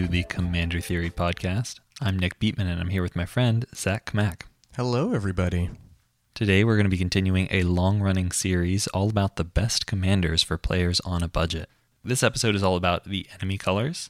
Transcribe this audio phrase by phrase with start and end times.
[0.00, 1.80] Hello, and welcome to the Commander Theory podcast.
[2.00, 4.42] I'm Nick Beatman, and I'm here with my friend, Zach Kmack.
[4.76, 5.70] Hello, everybody.
[6.34, 10.42] Today, we're going to be continuing a long running series all about the best commanders
[10.42, 11.68] for players on a budget.
[12.02, 14.08] This episode is all about the enemy colors.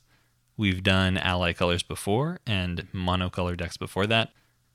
[0.56, 4.30] We've done ally colors before and monocolor decks before that.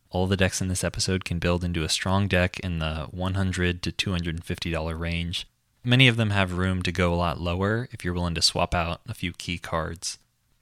[0.09, 3.81] All the decks in this episode can build into a strong deck in the 100
[3.83, 5.47] to $250 range.
[5.87, 8.75] Many of them have room to go a lot lower if you're willing to swap
[8.75, 10.17] out a few key cards.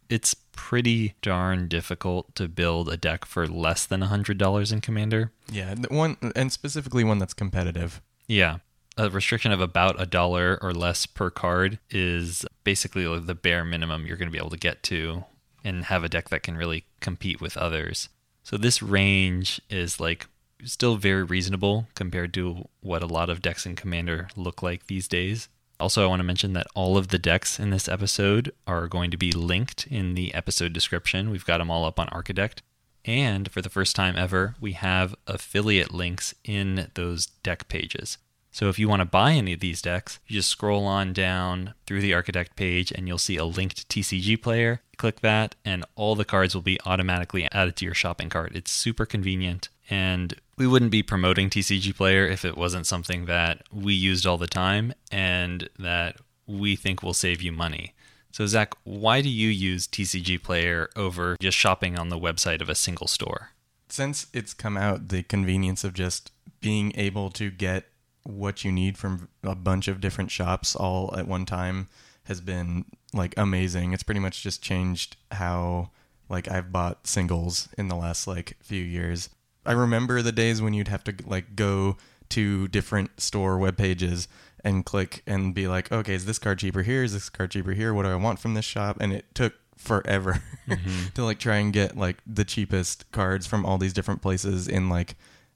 [0.09, 5.31] It's pretty darn difficult to build a deck for less than $100 in Commander.
[5.51, 8.01] Yeah, one and specifically one that's competitive.
[8.27, 8.57] Yeah.
[8.95, 14.05] A restriction of about a dollar or less per card is basically the bare minimum
[14.05, 15.25] you're going to be able to get to
[15.63, 18.09] and have a deck that can really compete with others.
[18.43, 20.27] So this range is like
[20.63, 25.07] still very reasonable compared to what a lot of decks in Commander look like these
[25.07, 25.49] days.
[25.79, 29.11] Also, I want to mention that all of the decks in this episode are going
[29.11, 31.29] to be linked in the episode description.
[31.29, 32.59] We've got them all up on Archidekt.
[33.05, 38.17] And for the first time ever, we have affiliate links in those deck pages.
[38.51, 41.73] So if you want to buy any of these decks, you just scroll on down
[41.87, 44.81] through the Archidekt page and you'll see a linked TCG player.
[44.97, 48.51] Click that, and all the cards will be automatically added to your shopping cart.
[48.55, 49.69] It's super convenient.
[49.89, 54.37] And we wouldn't be promoting TCG Player if it wasn't something that we used all
[54.37, 57.93] the time and that we think will save you money.
[58.31, 62.69] So, Zach, why do you use TCG Player over just shopping on the website of
[62.69, 63.51] a single store?
[63.89, 67.85] Since it's come out, the convenience of just being able to get
[68.23, 71.89] what you need from a bunch of different shops all at one time
[72.23, 73.93] has been like amazing.
[73.93, 75.91] It's pretty much just changed how
[76.29, 79.29] like I've bought singles in the last like few years.
[79.65, 81.97] I remember the days when you'd have to like go
[82.29, 84.27] to different store web pages
[84.63, 87.03] and click and be like, okay, is this card cheaper here?
[87.03, 87.93] Is this card cheaper here?
[87.93, 88.97] What do I want from this shop?
[88.99, 91.07] And it took forever mm-hmm.
[91.13, 94.89] to like try and get like the cheapest cards from all these different places in
[94.89, 95.15] like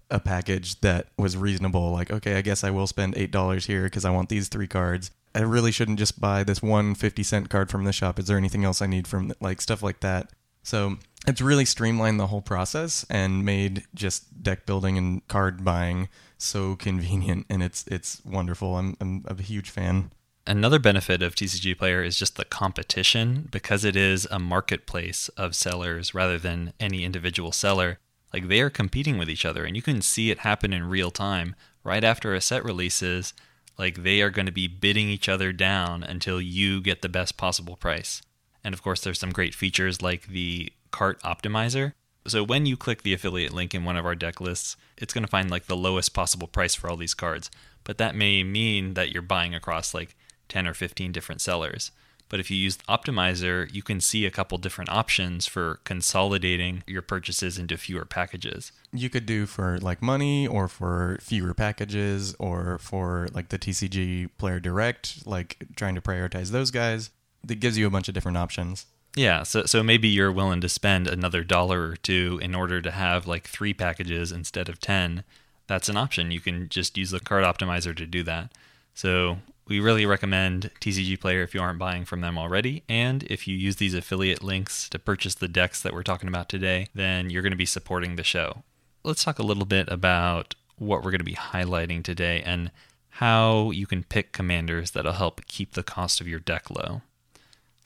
[0.10, 1.92] a package that was reasonable.
[1.92, 4.68] Like, okay, I guess I will spend eight dollars here because I want these three
[4.68, 5.12] cards.
[5.36, 8.20] I really shouldn't just buy this one 50 cent card from the shop.
[8.20, 10.32] Is there anything else I need from like stuff like that?
[10.64, 16.08] So it's really streamlined the whole process and made just deck building and card buying
[16.38, 18.78] so convenient and it's it's wonderful.
[18.78, 20.12] I'm I'm a huge fan.
[20.46, 25.56] Another benefit of TCG Player is just the competition because it is a marketplace of
[25.56, 28.00] sellers rather than any individual seller.
[28.34, 31.12] Like they are competing with each other and you can see it happen in real
[31.12, 33.34] time right after a set releases.
[33.78, 37.36] Like they are going to be bidding each other down until you get the best
[37.36, 38.22] possible price.
[38.64, 41.94] And of course, there's some great features like the cart optimizer.
[42.28, 45.24] So when you click the affiliate link in one of our deck lists, it's going
[45.24, 47.50] to find like the lowest possible price for all these cards.
[47.84, 50.16] But that may mean that you're buying across like
[50.50, 51.92] 10 or 15 different sellers.
[52.30, 57.02] But if you use Optimizer, you can see a couple different options for consolidating your
[57.02, 58.72] purchases into fewer packages.
[58.92, 64.30] You could do for like money or for fewer packages or for like the TCG
[64.38, 67.12] Player Direct, like trying to prioritize those guys
[67.44, 68.88] that gives you a bunch of different options.
[69.18, 72.92] Yeah, so so maybe you're willing to spend another dollar or two in order to
[72.92, 75.24] have like three packages instead of 10.
[75.66, 76.30] That's an option.
[76.30, 78.52] You can just use the card optimizer to do that.
[78.94, 82.84] So we really recommend TCG Player if you aren't buying from them already.
[82.88, 86.48] And if you use these affiliate links to purchase the decks that we're talking about
[86.48, 88.64] today, then you're going to be supporting the show.
[89.04, 92.70] Let's talk a little bit about what we're going to be highlighting today and
[93.10, 97.02] how you can pick commanders that'll help keep the cost of your deck low.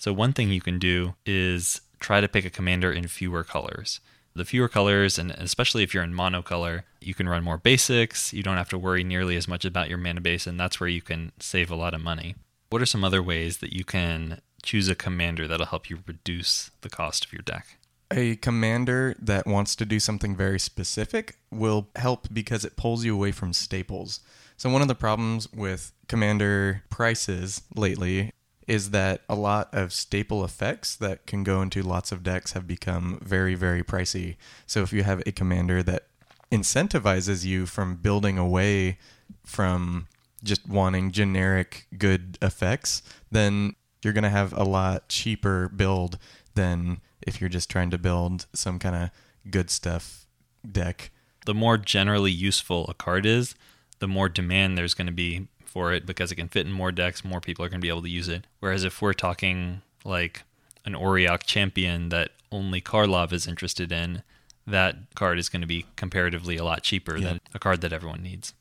[0.01, 3.99] So, one thing you can do is try to pick a commander in fewer colors.
[4.33, 8.33] The fewer colors, and especially if you're in monocolor, you can run more basics.
[8.33, 10.89] You don't have to worry nearly as much about your mana base, and that's where
[10.89, 12.33] you can save a lot of money.
[12.71, 16.71] What are some other ways that you can choose a commander that'll help you reduce
[16.81, 17.77] the cost of your deck?
[18.11, 23.13] A commander that wants to do something very specific will help because it pulls you
[23.13, 24.21] away from staples.
[24.57, 28.31] So, one of the problems with commander prices lately
[28.71, 32.65] is that a lot of staple effects that can go into lots of decks have
[32.65, 34.37] become very, very pricey.
[34.65, 36.07] So if you have a commander that
[36.53, 38.97] incentivizes you from building away
[39.45, 40.07] from
[40.41, 46.17] just wanting generic good effects, then you're going to have a lot cheaper build
[46.55, 49.09] than if you're just trying to build some kind of
[49.51, 50.25] good stuff
[50.71, 51.11] deck.
[51.45, 53.53] The more generally useful a card is,
[53.99, 56.91] the more demand there's going to be for it because it can fit in more
[56.91, 58.45] decks, more people are going to be able to use it.
[58.59, 60.43] Whereas if we're talking like
[60.85, 64.23] an Auriok champion that only Karlov is interested in,
[64.67, 67.27] that card is going to be comparatively a lot cheaper yeah.
[67.27, 68.53] than a card that everyone needs.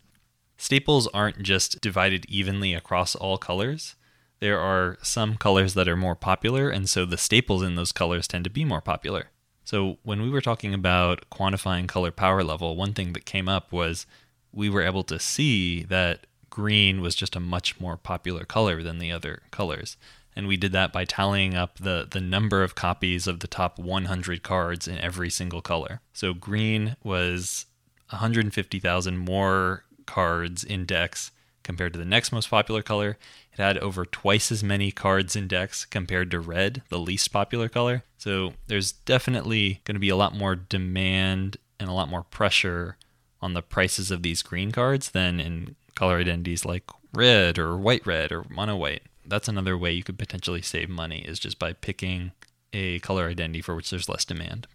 [0.57, 3.97] Staples aren't just divided evenly across all colors.
[4.41, 8.27] there are some colors that are more popular, and so the staples in those colors
[8.27, 9.27] tend to be more popular.
[9.65, 13.71] So when we were talking about quantifying color power level, one thing that came up
[13.71, 14.07] was
[14.53, 18.99] we were able to see that green was just a much more popular color than
[18.99, 19.97] the other colors.
[20.37, 23.79] And we did that by tallying up the, the number of copies of the top
[23.79, 26.01] 100 cards in every single color.
[26.13, 27.67] So green was
[28.11, 31.31] 150,000 more cards in decks
[31.63, 33.19] compared to the next most popular color.
[33.53, 37.69] It had over twice as many cards in decks compared to red, the least popular
[37.69, 38.05] color.
[38.17, 42.97] So there's definitely going to be a lot more demand and a lot more pressure
[43.43, 48.07] on the prices of these green cards than in color identities like red or white
[48.07, 49.03] red or mono white.
[49.27, 52.33] That's another way you could potentially save money is just by picking
[52.73, 54.67] a color identity for which there's less demand.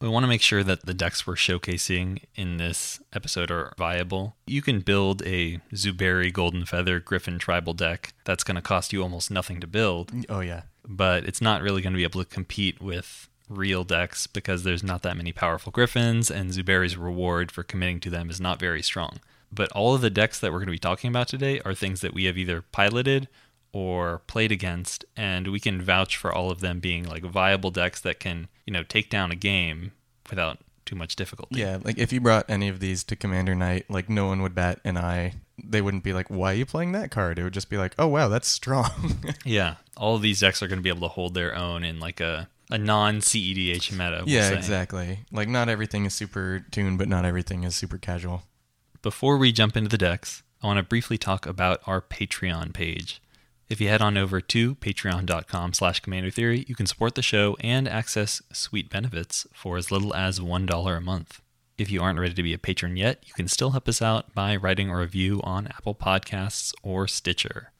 [0.00, 4.34] We want to make sure that the decks we're showcasing in this episode are viable.
[4.48, 9.02] You can build a Zuberi Golden Feather Griffin Tribal deck that's going to cost you
[9.04, 10.62] almost nothing to build, mm, Oh yeah.
[10.84, 14.82] but it's not really going to be able to compete with real decks because there's
[14.82, 18.82] not that many powerful Griffins, and Zuberi's reward for committing to them is not very
[18.82, 19.20] strong.
[19.56, 22.00] But all of the decks that we're going to be talking about today are things
[22.02, 23.26] that we have either piloted
[23.72, 28.00] or played against, and we can vouch for all of them being like viable decks
[28.00, 29.92] that can, you know, take down a game
[30.30, 31.60] without too much difficulty.
[31.60, 34.54] Yeah, like if you brought any of these to Commander Night, like no one would
[34.54, 35.34] bat an eye.
[35.62, 37.94] They wouldn't be like, "Why are you playing that card?" It would just be like,
[37.98, 41.14] "Oh wow, that's strong." Yeah, all of these decks are going to be able to
[41.14, 44.22] hold their own in like a a non CEDH meta.
[44.24, 44.56] we'll yeah, say.
[44.56, 45.20] exactly.
[45.30, 48.42] Like not everything is super tuned, but not everything is super casual.
[49.06, 53.22] Before we jump into the decks, I want to briefly talk about our Patreon page.
[53.68, 57.56] If you head on over to patreon.com slash commander theory, you can support the show
[57.60, 61.40] and access sweet benefits for as little as $1 a month.
[61.78, 64.34] If you aren't ready to be a patron yet, you can still help us out
[64.34, 67.70] by writing a review on Apple Podcasts or Stitcher.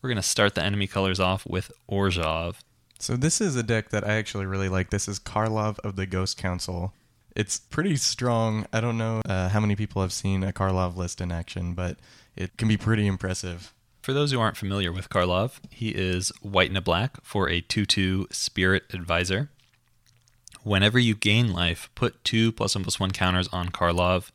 [0.00, 2.54] We're going to start the enemy colors off with Orzhov.
[3.00, 4.90] So this is a deck that I actually really like.
[4.90, 6.92] This is Karlov of the Ghost Council.
[7.38, 8.66] It's pretty strong.
[8.72, 11.96] I don't know uh, how many people have seen a Karlov list in action, but
[12.34, 13.72] it can be pretty impressive.
[14.02, 17.60] For those who aren't familiar with Karlov, he is white and a black for a
[17.60, 19.50] 2 2 Spirit Advisor.
[20.64, 24.32] Whenever you gain life, put two plus one plus one counters on Karlov,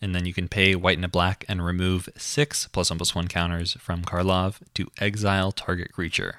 [0.00, 3.16] and then you can pay white and a black and remove six plus one plus
[3.16, 6.36] one counters from Karlov to exile target creature.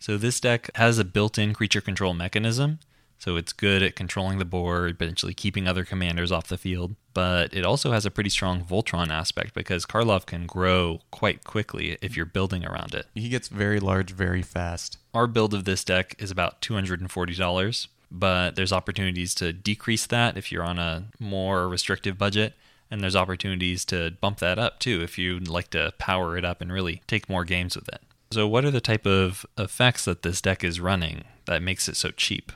[0.00, 2.78] So this deck has a built-in creature control mechanism,
[3.22, 6.96] so it's good at controlling the board, potentially keeping other commanders off the field.
[7.14, 11.96] But it also has a pretty strong Voltron aspect because Karlov can grow quite quickly
[12.02, 13.06] if you're building around it.
[13.14, 14.98] He gets very large very fast.
[15.14, 20.50] Our build of this deck is about $240, but there's opportunities to decrease that if
[20.50, 22.54] you're on a more restrictive budget.
[22.90, 26.60] And there's opportunities to bump that up too if you'd like to power it up
[26.60, 28.00] and really take more games with it.
[28.32, 31.96] So, what are the type of effects that this deck is running that makes it
[31.96, 32.50] so cheap?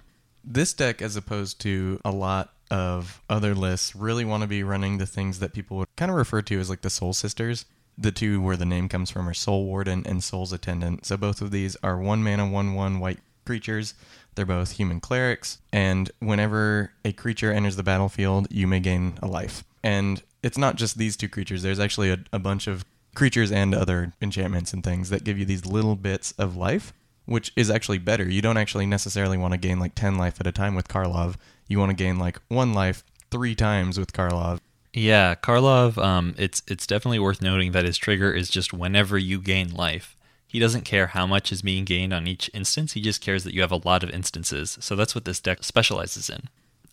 [0.48, 4.98] This deck, as opposed to a lot of other lists, really want to be running
[4.98, 7.64] the things that people would kind of refer to as like the Soul Sisters.
[7.98, 11.04] The two where the name comes from are Soul Warden and Soul's Attendant.
[11.04, 13.94] So both of these are one mana, one one white creatures.
[14.34, 19.26] They're both human clerics, and whenever a creature enters the battlefield, you may gain a
[19.26, 19.64] life.
[19.82, 21.62] And it's not just these two creatures.
[21.62, 25.46] There's actually a, a bunch of creatures and other enchantments and things that give you
[25.46, 26.92] these little bits of life,
[27.26, 28.28] which is actually better.
[28.28, 31.36] You don't actually necessarily want to gain like 10 life at a time with Karlov.
[31.68, 34.60] You want to gain like one life three times with Karlov.
[34.92, 39.42] Yeah, Karlov, um, it's it's definitely worth noting that his trigger is just whenever you
[39.42, 40.16] gain life.
[40.46, 43.52] He doesn't care how much is being gained on each instance, he just cares that
[43.52, 44.78] you have a lot of instances.
[44.80, 46.48] So that's what this deck specializes in.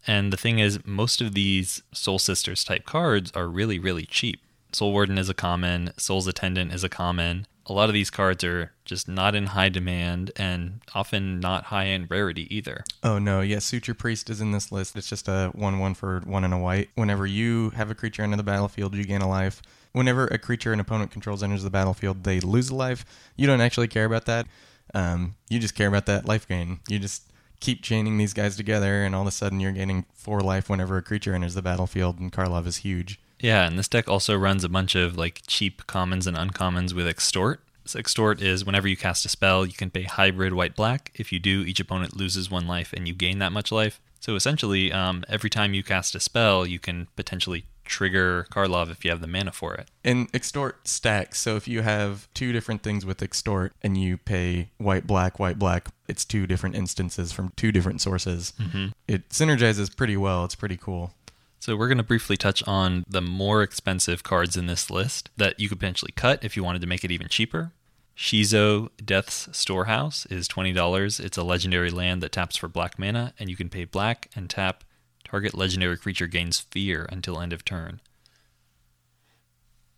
[0.05, 4.41] And the thing is, most of these Soul Sisters type cards are really, really cheap.
[4.73, 7.47] Soul Warden is a common, Soul's Attendant is a common.
[7.65, 11.85] A lot of these cards are just not in high demand and often not high
[11.85, 12.83] in rarity either.
[13.03, 14.95] Oh no, yes, Suture Priest is in this list.
[14.97, 16.89] It's just a 1 1 for 1 and a white.
[16.95, 19.61] Whenever you have a creature enter the battlefield, you gain a life.
[19.93, 23.05] Whenever a creature an opponent controls enters the battlefield, they lose a life.
[23.37, 24.47] You don't actually care about that.
[24.93, 26.79] Um, you just care about that life gain.
[26.89, 27.23] You just
[27.61, 30.97] keep chaining these guys together, and all of a sudden you're gaining 4 life whenever
[30.97, 33.19] a creature enters the battlefield, and Karlov is huge.
[33.43, 37.07] Yeah, and this deck also runs a bunch of like cheap commons and uncommons with
[37.07, 37.59] extort.
[37.85, 41.11] So extort is whenever you cast a spell, you can pay hybrid white black.
[41.15, 43.99] If you do, each opponent loses one life and you gain that much life.
[44.21, 49.03] So essentially, um, every time you cast a spell, you can potentially trigger Karlov if
[49.03, 49.89] you have the mana for it.
[50.05, 51.41] And extort stacks.
[51.41, 55.59] So if you have two different things with extort and you pay white, black, white,
[55.59, 58.53] black, it's two different instances from two different sources.
[58.57, 58.87] Mm-hmm.
[59.09, 60.45] It synergizes pretty well.
[60.45, 61.13] It's pretty cool.
[61.63, 65.57] So we're going to briefly touch on the more expensive cards in this list that
[65.61, 67.71] you could potentially cut if you wanted to make it even cheaper.
[68.17, 71.21] Shizo Death's Storehouse is $20.
[71.21, 74.49] It's a legendary land that taps for black mana, and you can pay black and
[74.49, 74.83] tap.
[75.23, 78.01] Target legendary creature gains fear until end of turn.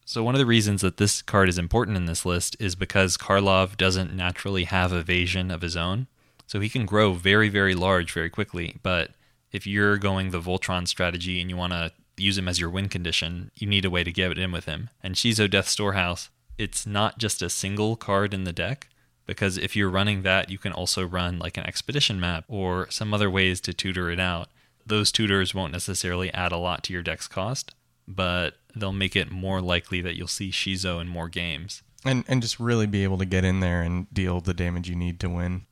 [0.06, 3.18] So, one of the reasons that this card is important in this list is because
[3.18, 6.06] Karlov doesn't naturally have evasion of his own.
[6.46, 8.76] So, he can grow very, very large very quickly.
[8.84, 9.10] But
[9.52, 12.90] if you're going the Voltron strategy and you want to use him as your win
[12.90, 14.90] condition, you need a way to get it in with him.
[15.04, 18.90] And Shizo Death Storehouse, it's not just a single card in the deck.
[19.26, 23.14] Because if you're running that, you can also run like an expedition map or some
[23.14, 24.50] other ways to tutor it out.
[24.86, 27.74] Those tutors won't necessarily add a lot to your deck's cost,
[28.08, 31.82] but they'll make it more likely that you'll see Shizo in more games.
[32.04, 34.96] And and just really be able to get in there and deal the damage you
[34.96, 35.66] need to win.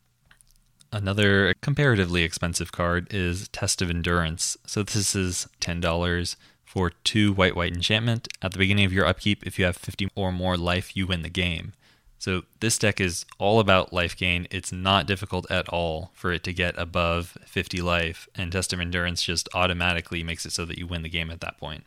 [0.93, 4.55] Another comparatively expensive card is Test of Endurance.
[4.67, 8.27] So this is $10 for two white white enchantment.
[8.43, 11.23] At the beginning of your upkeep, if you have 50 or more life, you win
[11.23, 11.73] the game.
[12.19, 14.47] So this deck is all about life gain.
[14.51, 18.79] It's not difficult at all for it to get above 50 life, and Test of
[18.79, 21.85] Endurance just automatically makes it so that you win the game at that point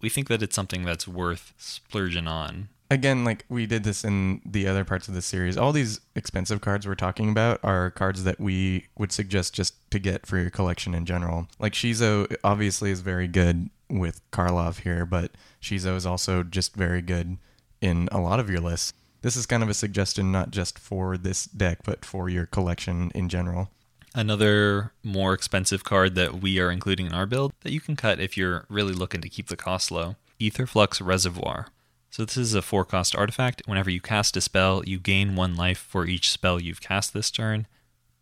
[0.00, 2.68] we think that it's something that's worth splurging on.
[2.90, 6.62] Again, like we did this in the other parts of the series, all these expensive
[6.62, 10.48] cards we're talking about are cards that we would suggest just to get for your
[10.48, 11.48] collection in general.
[11.58, 17.02] Like Shizo obviously is very good with Karlov here, but Shizo is also just very
[17.02, 17.36] good
[17.82, 18.94] in a lot of your lists.
[19.20, 23.10] This is kind of a suggestion not just for this deck, but for your collection
[23.14, 23.70] in general.
[24.14, 28.18] Another more expensive card that we are including in our build that you can cut
[28.18, 31.66] if you're really looking to keep the cost low Aetherflux Reservoir.
[32.10, 33.62] So, this is a four cost artifact.
[33.66, 37.30] Whenever you cast a spell, you gain one life for each spell you've cast this
[37.30, 37.66] turn.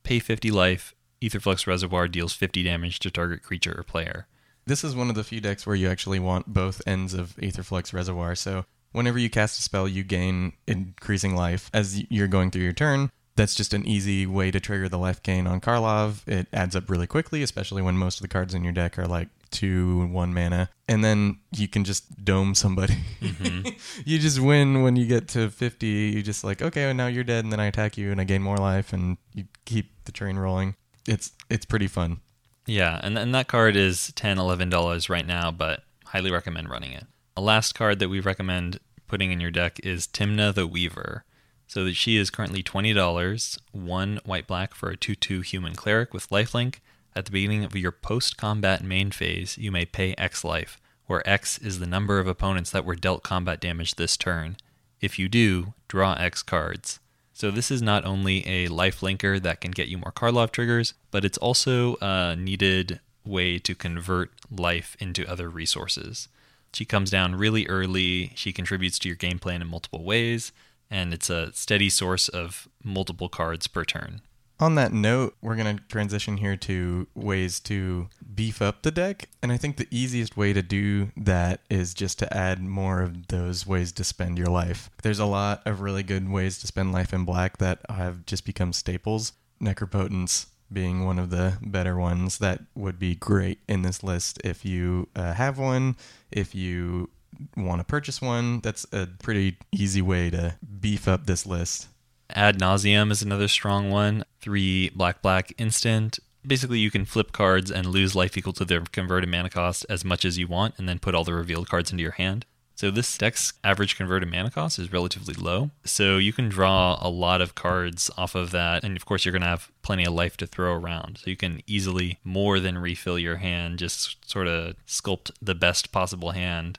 [0.02, 0.94] Pay 50 life.
[1.22, 4.26] Aetherflux Reservoir deals 50 damage to target creature or player.
[4.66, 7.92] This is one of the few decks where you actually want both ends of Aetherflux
[7.92, 8.34] Reservoir.
[8.34, 12.72] So, whenever you cast a spell, you gain increasing life as you're going through your
[12.72, 16.26] turn that's just an easy way to trigger the life gain on Karlov.
[16.26, 19.06] It adds up really quickly, especially when most of the cards in your deck are
[19.06, 20.68] like two one mana.
[20.86, 22.96] And then you can just dome somebody.
[23.20, 23.68] Mm-hmm.
[24.04, 25.86] you just win when you get to 50.
[25.86, 28.25] You just like, okay, well, now you're dead, and then I attack you and I
[28.25, 30.76] gain more life, and you keep the train rolling.
[31.08, 32.20] It's it's pretty fun.
[32.66, 37.04] Yeah, and, and that card is 10 $11 right now, but highly recommend running it.
[37.36, 41.25] A last card that we recommend putting in your deck is Tymna the Weaver.
[41.68, 46.12] So that she is currently $20, one white black for a 2 2 human cleric
[46.12, 46.76] with lifelink.
[47.16, 51.26] At the beginning of your post combat main phase, you may pay X life, where
[51.26, 54.58] X is the number of opponents that were dealt combat damage this turn.
[55.00, 57.00] If you do, draw X cards.
[57.32, 60.92] So this is not only a life linker that can get you more Karlov triggers,
[61.11, 66.28] but it's also a needed way to convert life into other resources.
[66.75, 70.52] She comes down really early, she contributes to your game plan in multiple ways,
[70.90, 74.20] and it's a steady source of multiple cards per turn.
[74.58, 79.28] On that note, we're going to transition here to ways to beef up the deck.
[79.42, 83.28] And I think the easiest way to do that is just to add more of
[83.28, 84.88] those ways to spend your life.
[85.02, 88.46] There's a lot of really good ways to spend life in black that have just
[88.46, 89.34] become staples.
[89.60, 94.64] Necropotence being one of the better ones that would be great in this list if
[94.64, 95.96] you uh, have one,
[96.32, 97.10] if you
[97.56, 101.88] want to purchase one, that's a pretty easy way to beef up this list.
[102.30, 104.25] Ad nauseam is another strong one.
[104.40, 106.18] Three black black instant.
[106.47, 110.04] Basically, you can flip cards and lose life equal to their converted mana cost as
[110.04, 112.47] much as you want, and then put all the revealed cards into your hand.
[112.76, 115.71] So this deck's average converted mana cost is relatively low.
[115.85, 118.85] So you can draw a lot of cards off of that.
[118.85, 121.18] And of course, you're going to have plenty of life to throw around.
[121.18, 125.90] So you can easily more than refill your hand, just sort of sculpt the best
[125.90, 126.78] possible hand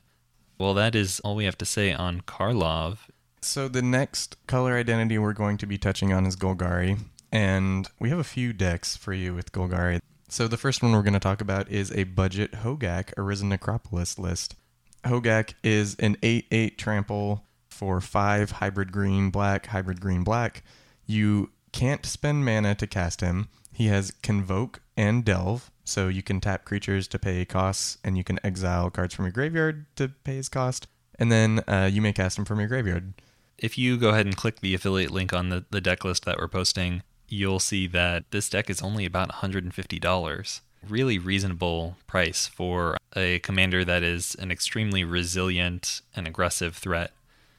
[0.57, 2.97] well, that is all we have to say on Karlov.
[3.41, 6.99] So the next color identity we're going to be touching on is Golgari,
[7.31, 9.99] and we have a few decks for you with Golgari.
[10.27, 14.19] So the first one we're going to talk about is a budget Hogaak Arisen Necropolis
[14.19, 14.55] list.
[15.05, 20.63] Hogaak is an 8-8 trample for 5 hybrid green black, hybrid green black.
[21.05, 23.47] You can't spend mana to cast him.
[23.71, 28.23] He has Convoke and Delve, so you can tap creatures to pay costs, and you
[28.23, 30.87] can exile cards from your graveyard to pay his cost,
[31.19, 33.13] and then uh, you may cast him from your graveyard.
[33.57, 36.37] If you go ahead and click the affiliate link on the, the deck list that
[36.37, 40.61] we're posting, you'll see that this deck is only about $150.
[40.87, 47.11] Really reasonable price for a commander that is an extremely resilient and aggressive threat.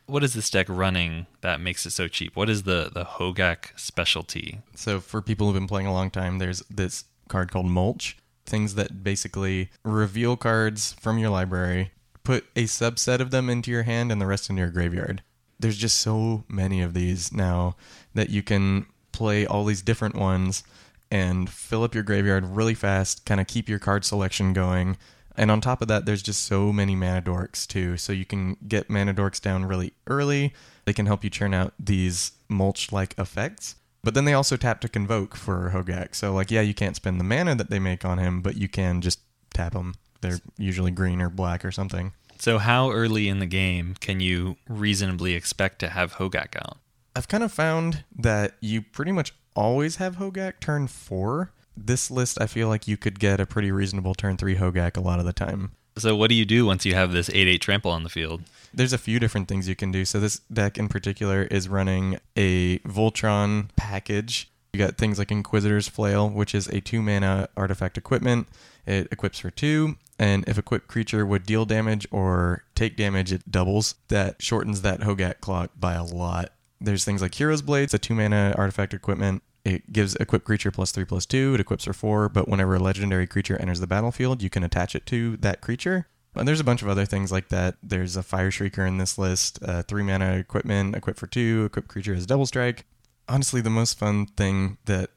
[0.07, 2.37] What is this deck running that makes it so cheap?
[2.37, 4.61] What is the, the Hogaak specialty?
[4.75, 8.17] So, for people who've been playing a long time, there's this card called Mulch.
[8.47, 11.91] Things that basically reveal cards from your library,
[12.25, 15.23] put a subset of them into your hand and the rest into your graveyard.
[15.59, 17.77] There's just so many of these now
[18.15, 20.63] that you can play all these different ones
[21.11, 24.97] and fill up your graveyard really fast, kind of keep your card selection going.
[25.37, 27.97] And on top of that, there's just so many mana dorks too.
[27.97, 30.53] So you can get mana dorks down really early.
[30.85, 33.77] They can help you churn out these mulch like effects.
[34.03, 36.15] But then they also tap to convoke for Hogaak.
[36.15, 38.69] So like yeah, you can't spend the mana that they make on him, but you
[38.69, 39.21] can just
[39.55, 39.95] tap them.
[40.21, 42.13] They're usually green or black or something.
[42.41, 46.79] So, how early in the game can you reasonably expect to have Hogaak out?
[47.17, 51.53] I've kind of found that you pretty much always have Hogaak turn four.
[51.77, 55.01] This list, I feel like you could get a pretty reasonable turn three Hogaak a
[55.01, 55.73] lot of the time.
[55.97, 58.43] So, what do you do once you have this 8 8 trample on the field?
[58.73, 60.05] There's a few different things you can do.
[60.05, 64.49] So, this deck in particular is running a Voltron package.
[64.73, 68.47] You got things like Inquisitor's Flail, which is a two mana artifact equipment.
[68.89, 73.51] It equips for two, and if equipped creature would deal damage or take damage, it
[73.51, 73.97] doubles.
[74.09, 76.53] That shortens that Hogaak clock by a lot.
[76.81, 79.43] There's things like Hero's Blades, a two mana artifact equipment.
[79.63, 81.53] It gives equipped creature plus three plus two.
[81.53, 84.95] It equips for four, but whenever a legendary creature enters the battlefield, you can attach
[84.95, 86.07] it to that creature.
[86.35, 87.77] And there's a bunch of other things like that.
[87.83, 92.15] There's a Fireshrieker in this list, uh, three mana equipment, equipped for two, equipped creature
[92.15, 92.87] has double strike.
[93.29, 95.11] Honestly, the most fun thing that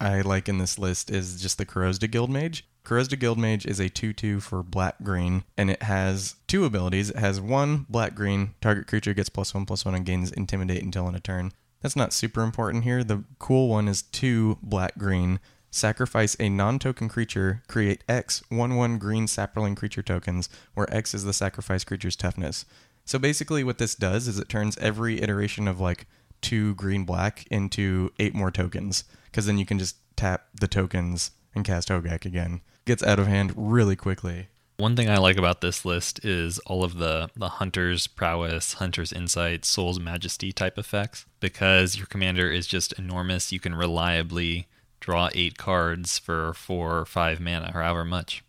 [0.00, 2.62] I like in this list is just the Corrosive Guildmage.
[2.84, 7.10] Corrosive Guildmage is a 2 2 for black green, and it has two abilities.
[7.10, 10.82] It has one black green, target creature gets plus one plus one and gains Intimidate
[10.82, 11.52] until in a turn.
[11.82, 13.02] That's not super important here.
[13.02, 15.40] The cool one is two black green.
[15.70, 21.14] Sacrifice a non token creature, create X 1 1 green sapling creature tokens, where X
[21.14, 22.64] is the sacrifice creature's toughness.
[23.04, 26.06] So basically, what this does is it turns every iteration of like
[26.40, 29.04] two green black into eight more tokens,
[29.36, 32.62] because then you can just tap the tokens and cast Hogaak again.
[32.86, 34.48] Gets out of hand really quickly.
[34.78, 39.12] One thing I like about this list is all of the, the Hunter's Prowess, Hunter's
[39.12, 41.26] Insight, Soul's Majesty type effects.
[41.38, 44.68] Because your commander is just enormous, you can reliably
[45.00, 48.42] draw eight cards for four or five mana, or however much.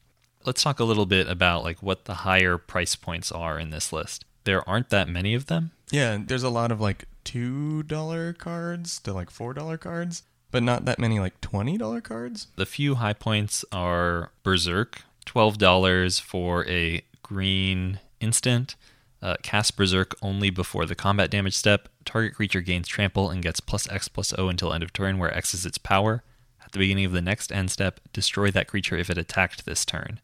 [0.45, 3.91] Let's talk a little bit about like what the higher price points are in this
[3.91, 4.23] list.
[4.45, 5.71] There aren't that many of them.
[5.91, 10.63] Yeah, there's a lot of like two dollar cards to like four dollar cards, but
[10.63, 12.47] not that many like twenty dollar cards.
[12.55, 18.75] The few high points are Berserk, $12 for a green instant.
[19.21, 21.89] Uh, cast Berserk only before the combat damage step.
[22.05, 25.35] Target creature gains trample and gets plus X plus O until end of turn, where
[25.35, 26.23] X is its power.
[26.63, 29.85] At the beginning of the next end step, destroy that creature if it attacked this
[29.85, 30.19] turn.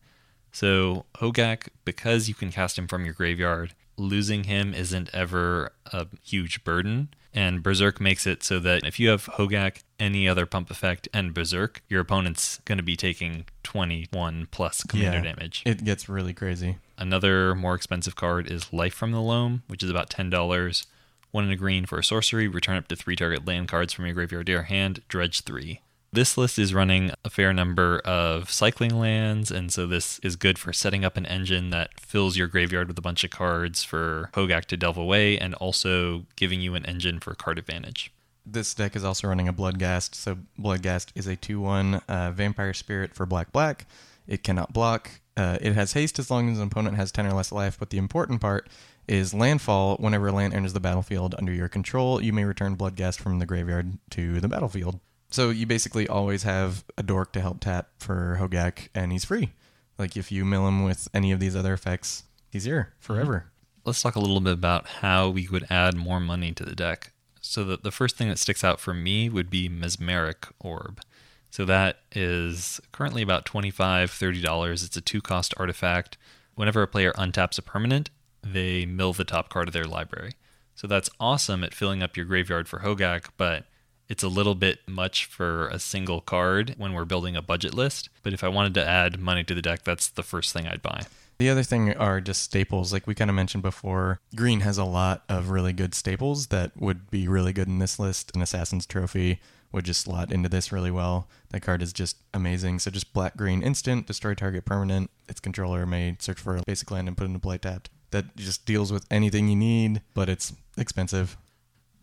[0.51, 6.07] So, Hogaak, because you can cast him from your graveyard, losing him isn't ever a
[6.23, 7.09] huge burden.
[7.35, 11.33] And Berserk makes it so that if you have Hogaak, any other pump effect, and
[11.33, 15.33] Berserk, your opponent's going to be taking 21 plus commander Yeah.
[15.33, 15.63] damage.
[15.65, 16.77] It gets really crazy.
[16.97, 20.85] Another more expensive card is Life from the Loam, which is about $10.
[21.31, 24.05] One in a green for a sorcery, return up to three target land cards from
[24.05, 25.81] your graveyard to your hand, dredge three.
[26.13, 30.59] This list is running a fair number of cycling lands, and so this is good
[30.59, 34.29] for setting up an engine that fills your graveyard with a bunch of cards for
[34.33, 38.13] Hogaak to delve away, and also giving you an engine for card advantage.
[38.45, 43.15] This deck is also running a Bloodgast, So Bloodgast is a 2-1 uh, vampire spirit
[43.15, 43.87] for black black.
[44.27, 45.09] It cannot block.
[45.35, 47.89] Uh, it has haste as long as an opponent has 10 or less life, but
[47.89, 48.69] the important part
[49.07, 49.95] is landfall.
[49.95, 53.97] Whenever land enters the battlefield under your control, you may return Bloodgast from the graveyard
[54.11, 54.99] to the battlefield.
[55.33, 59.53] So you basically always have a dork to help tap for Hogaak, and he's free.
[59.97, 63.47] Like if you mill him with any of these other effects, he's here forever.
[63.47, 63.79] Mm-hmm.
[63.83, 67.13] let's talk a little bit about how we would add more money to the deck.
[67.41, 71.01] So the, the first thing that sticks out for me would be Mesmeric Orb.
[71.49, 74.71] So that is currently about $25, $30.
[74.85, 76.15] It's a two cost artifact.
[76.53, 78.11] Whenever a player untaps a permanent,
[78.43, 80.33] they mill the top card of their library.
[80.75, 83.65] So that's awesome at filling up your graveyard for Hogaak, but
[84.09, 88.09] it's a little bit much for a single card when we're building a budget list.
[88.21, 90.81] But if I wanted to add money to the deck, that's the first thing I'd
[90.81, 91.03] buy.
[91.39, 92.93] The other thing are just staples.
[92.93, 96.71] Like we kind of mentioned before, Green has a lot of really good staples that
[96.77, 98.31] would be really good in this list.
[98.35, 99.39] An Assassin's Trophy
[99.71, 101.27] would just slot into this really well.
[101.49, 102.79] That card is just amazing.
[102.79, 105.09] So just black green instant, destroy target permanent.
[105.27, 107.89] Its controller may search for a basic land and put it into play tapped.
[108.11, 111.35] That just deals with anything you need, but it's expensive.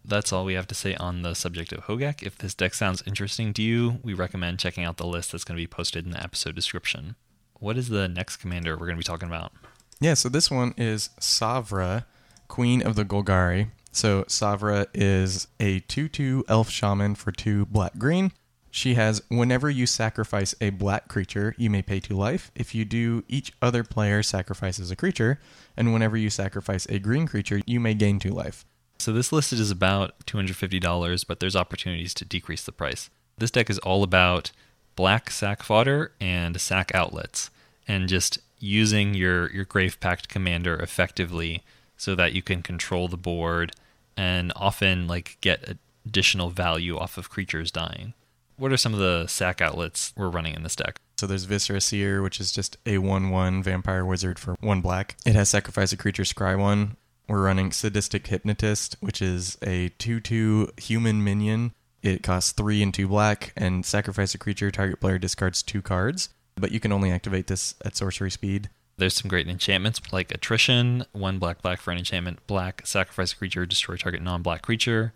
[0.05, 2.23] That's all we have to say on the subject of Hogaak.
[2.23, 5.57] If this deck sounds interesting to you, we recommend checking out the list that's going
[5.57, 7.17] to be posted in the episode description.
[7.59, 9.53] What is the next commander we're going to be talking about?
[10.01, 12.07] Yeah, so this one is Savra,
[12.49, 13.71] Queen of the Golgari.
[13.93, 18.33] So Savra is a 2-2 elf shaman for 2 black green.
[18.71, 22.51] She has whenever you sacrifice a black creature, you may pay 2 life.
[22.55, 25.41] If you do, each other player sacrifices a creature,
[25.77, 28.65] and whenever you sacrifice a green creature, you may gain 2 life.
[29.01, 33.09] So this listed is about $250, but there's opportunities to decrease the price.
[33.39, 34.53] This deck is all about
[34.95, 37.51] black sack fodder and sack outlets,
[37.89, 41.63] and just using your, your Grave Pact commander effectively
[41.97, 43.73] so that you can control the board
[44.19, 48.13] and often like get additional value off of creatures dying.
[48.57, 51.01] What are some of the sack outlets we're running in this deck?
[51.17, 55.17] So there's Viscera Seer, which is just a 1 1 vampire wizard for 1 black.
[55.25, 56.97] It has Sacrifice a Creature Scry 1.
[57.31, 61.73] We're running Sadistic Hypnotist, which is a 2 2 human minion.
[62.03, 66.31] It costs 3 and 2 black, and Sacrifice a Creature, target player discards 2 cards.
[66.57, 68.69] But you can only activate this at sorcery speed.
[68.97, 73.37] There's some great enchantments like Attrition, 1 black black for an enchantment, black, sacrifice a
[73.37, 75.13] creature, destroy target non black creature.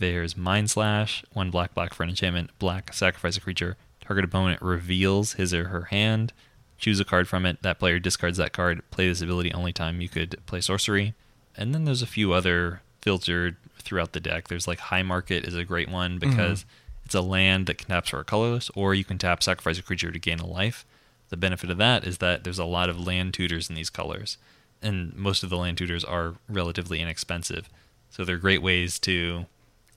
[0.00, 3.76] There's Mind Slash, one black black for an enchantment, black, sacrifice a creature.
[4.00, 6.32] Target opponent reveals his or her hand.
[6.76, 7.62] Choose a card from it.
[7.62, 8.82] That player discards that card.
[8.90, 11.14] Play this ability only time you could play sorcery.
[11.56, 14.48] And then there's a few other filtered throughout the deck.
[14.48, 17.04] There's like High Market is a great one because mm-hmm.
[17.04, 19.82] it's a land that can tap for a colorless, or you can tap sacrifice a
[19.82, 20.86] creature to gain a life.
[21.28, 24.38] The benefit of that is that there's a lot of land tutors in these colors,
[24.80, 27.68] and most of the land tutors are relatively inexpensive.
[28.10, 29.46] So they're great ways to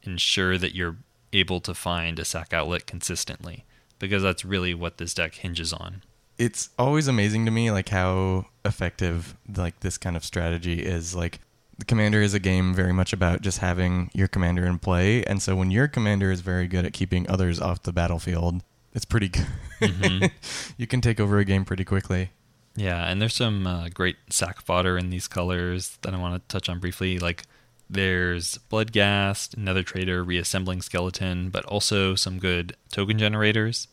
[0.04, 0.96] ensure that you're
[1.34, 3.65] able to find a sac outlet consistently
[4.00, 6.04] because that's really what this deck hinges on.
[6.38, 11.39] It's always amazing to me like how effective like this kind of strategy is like
[11.77, 15.41] the commander is a game very much about just having your commander in play and
[15.41, 18.61] so when your commander is very good at keeping others off the battlefield
[18.93, 19.47] it's pretty good
[19.81, 20.25] mm-hmm.
[20.77, 22.31] you can take over a game pretty quickly
[22.75, 26.53] yeah and there's some uh, great sack fodder in these colors that i want to
[26.53, 27.43] touch on briefly like
[27.89, 33.88] there's bloodgast Nether Traitor, Reassembling Skeleton, but also some good token generators.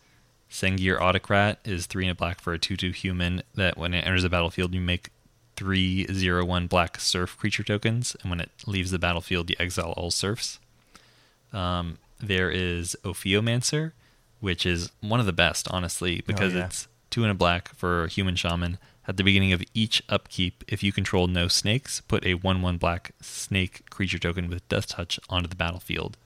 [0.51, 4.07] Sengir Autocrat is 3 and a black for a 2 2 human that when it
[4.07, 5.11] enters the battlefield, you make
[5.63, 9.95] three zero one black serf creature tokens, and when it leaves the battlefield, you exile
[9.97, 10.59] all serfs.
[11.53, 13.93] Um, there is Ophiomancer,
[14.41, 16.65] which is one of the best, honestly, oh, because oh, yeah.
[16.67, 20.65] it's 2 and a black for a human shaman at the beginning of each upkeep,
[20.69, 24.89] if you control no snakes, put a 1 1 black snake creature token with Death
[24.89, 26.17] Touch onto the battlefield.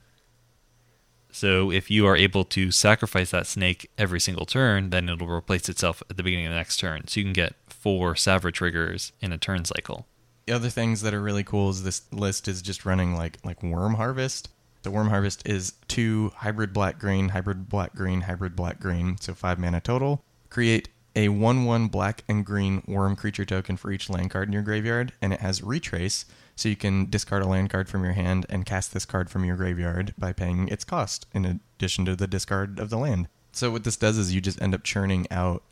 [1.31, 5.69] So if you are able to sacrifice that snake every single turn, then it'll replace
[5.69, 7.07] itself at the beginning of the next turn.
[7.07, 7.55] So you can get
[7.87, 10.05] four Savra triggers in a turn cycle.
[10.45, 13.63] The other things that are really cool is this list is just running like like
[13.63, 14.49] Worm Harvest.
[14.83, 19.33] The Worm Harvest is two hybrid black green, hybrid black green, hybrid black green, so
[19.33, 20.21] five mana total.
[20.49, 24.53] Create a 1 1 black and green worm creature token for each land card in
[24.53, 26.25] your graveyard, and it has retrace,
[26.57, 29.45] so you can discard a land card from your hand and cast this card from
[29.45, 33.29] your graveyard by paying its cost, in addition to the discard of the land.
[33.53, 35.63] So, what this does is you just end up churning out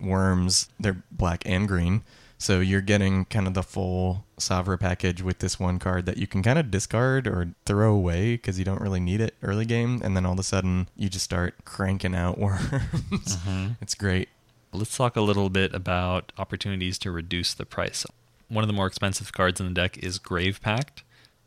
[0.00, 2.02] worms, they're black and green.
[2.38, 6.26] So, you're getting kind of the full Savra package with this one card that you
[6.26, 10.00] can kind of discard or throw away because you don't really need it early game.
[10.04, 13.38] And then all of a sudden, you just start cranking out worms.
[13.38, 13.68] Mm-hmm.
[13.80, 14.28] It's great.
[14.72, 18.04] Let's talk a little bit about opportunities to reduce the price.
[18.48, 21.02] One of the more expensive cards in the deck is Grave Pact.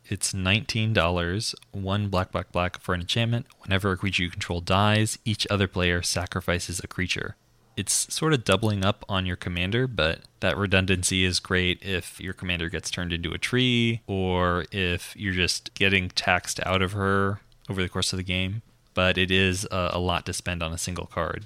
[0.05, 3.45] It's $19, one black, black, black for an enchantment.
[3.61, 7.35] Whenever a creature you control dies, each other player sacrifices a creature.
[7.79, 12.33] It's sort of doubling up on your commander, but that redundancy is great if your
[12.33, 17.39] commander gets turned into a tree or if you're just getting taxed out of her
[17.69, 18.63] over the course of the game.
[18.93, 21.45] But it is a, a lot to spend on a single card.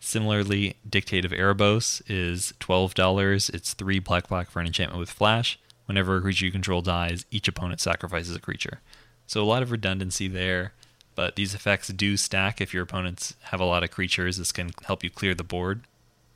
[0.00, 3.52] Similarly, Dictate of Erebos is $12.
[3.52, 5.60] It's 3 black black for an enchantment with flash.
[5.84, 8.80] Whenever a creature you control dies, each opponent sacrifices a creature.
[9.26, 10.72] So a lot of redundancy there,
[11.18, 14.36] but these effects do stack if your opponents have a lot of creatures.
[14.36, 15.82] This can help you clear the board.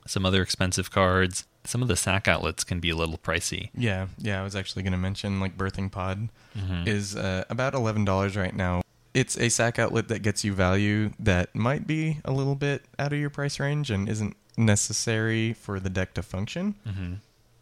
[0.05, 1.45] Some other expensive cards.
[1.63, 3.69] Some of the sack outlets can be a little pricey.
[3.73, 4.41] Yeah, yeah.
[4.41, 6.85] I was actually going to mention like Birthing Pod mm-hmm.
[6.85, 8.81] is uh, about eleven dollars right now
[9.13, 13.13] it's a sack outlet that gets you value that might be a little bit out
[13.13, 16.75] of your price range and isn't necessary for the deck to function.
[16.85, 17.13] Mm-hmm.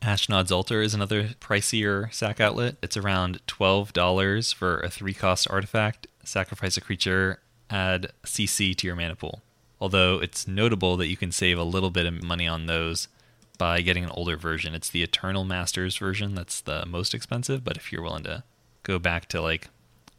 [0.02, 2.78] Ashnod's Altar is another pricier sack outlet.
[2.82, 6.08] It's around $12 for a three cost artifact.
[6.32, 9.42] Sacrifice a creature, add CC to your mana pool.
[9.82, 13.10] Although it's notable that you can save a little bit of money on those
[13.58, 14.74] by getting an older version.
[14.74, 18.44] It's the Eternal Masters version that's the most expensive, but if you're willing to
[18.84, 19.68] go back to like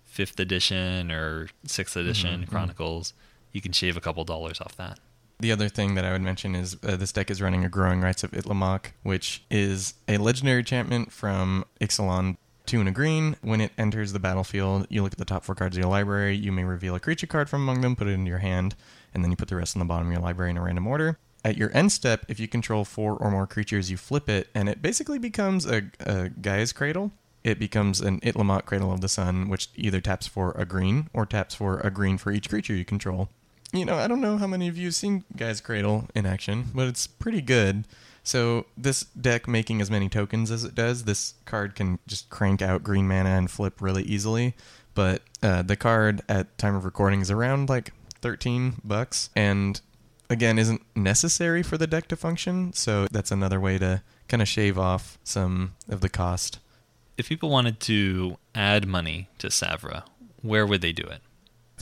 [0.04, 2.50] fifth edition or sixth edition mm-hmm, mm-hmm.
[2.50, 3.14] Chronicles,
[3.50, 5.00] you can shave a couple dollars off that.
[5.40, 8.02] The other thing that I would mention is uh, this deck is running a Growing
[8.02, 12.36] Rites of Itlimoc, which is a legendary enchantment from Ixalan
[12.72, 13.36] two and a green.
[13.42, 16.34] When it enters the battlefield, you look at the top four cards of your library.
[16.34, 18.74] You may reveal a creature card from among them, put it into your hand,
[19.12, 20.86] and then you put the rest on the bottom of your library in a random
[20.86, 21.18] order.
[21.44, 24.70] At your end step, if you control four or more creatures, you flip it, and
[24.70, 27.12] it basically becomes a, a Gaea's Cradle
[27.44, 31.26] it becomes an Itlimoc Cradle of the Sun, which either taps for a green or
[31.26, 33.28] taps for a green for each creature you control.
[33.72, 36.66] You know, I don't know how many of you have seen Gaea's Cradle in action,
[36.74, 37.84] but it's pretty good.
[38.22, 42.62] So this deck making as many tokens as it does, this card can just crank
[42.62, 44.54] out green mana and flip really easily.
[44.94, 49.80] But uh, the card at time of recording is around like 13 bucks, and
[50.30, 52.72] again isn't necessary for the deck to function.
[52.72, 56.58] So that's another way to kind of shave off some of the cost.
[57.16, 60.04] If people wanted to add money to Savra,
[60.40, 61.20] where would they do it?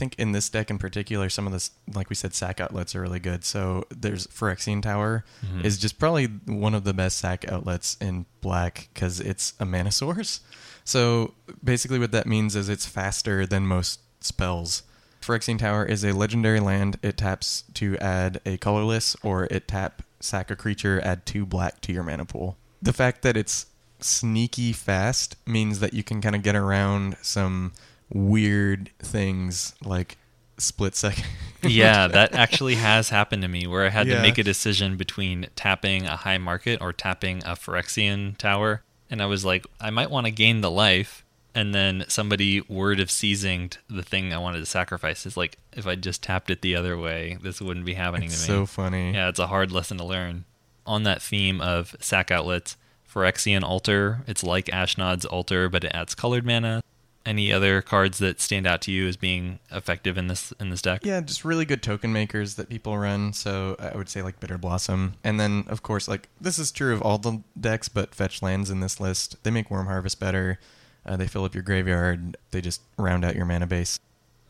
[0.01, 2.95] I think in this deck in particular, some of this, like we said, sack outlets
[2.95, 3.43] are really good.
[3.45, 5.63] So there's Phyrexian Tower Mhm.
[5.63, 9.91] is just probably one of the best sack outlets in black because it's a mana
[9.91, 10.39] source.
[10.83, 14.81] So basically, what that means is it's faster than most spells.
[15.21, 16.97] Phyrexian Tower is a legendary land.
[17.03, 21.79] It taps to add a colorless, or it tap sack a creature, add two black
[21.81, 22.57] to your mana pool.
[22.81, 23.67] The fact that it's
[23.99, 27.73] sneaky fast means that you can kind of get around some
[28.13, 30.17] weird things like
[30.57, 31.25] split second.
[31.63, 34.17] yeah, that actually has happened to me where I had Yeah.
[34.17, 38.83] to make a decision between tapping a high market or tapping a Phyrexian tower.
[39.09, 41.23] And I was like, I might want to gain the life.
[41.53, 45.25] And then somebody word of seizing the thing I wanted to sacrifice.
[45.25, 48.45] Is like, if I just tapped it the other way, this wouldn't be happening It's
[48.45, 48.57] to me.
[48.59, 49.13] so funny.
[49.13, 50.45] Yeah, it's a hard lesson to learn.
[50.85, 52.77] On that theme of sac outlets,
[53.13, 56.81] Phyrexian Altar, it's like Ashnod's Altar, but it adds colored mana.
[57.25, 60.81] Any other cards that stand out to you as being effective in this in this
[60.81, 61.05] deck?
[61.05, 63.33] Yeah, just really good token makers that people run.
[63.33, 65.13] So I would say like Bitterblossom.
[65.23, 68.69] And then, of course, like this is true of all the decks, but fetch lands
[68.69, 69.35] in this list.
[69.43, 70.59] They make Worm Harvest better.
[71.05, 72.37] Uh, they fill up your graveyard.
[72.51, 73.99] They just round out your mana base.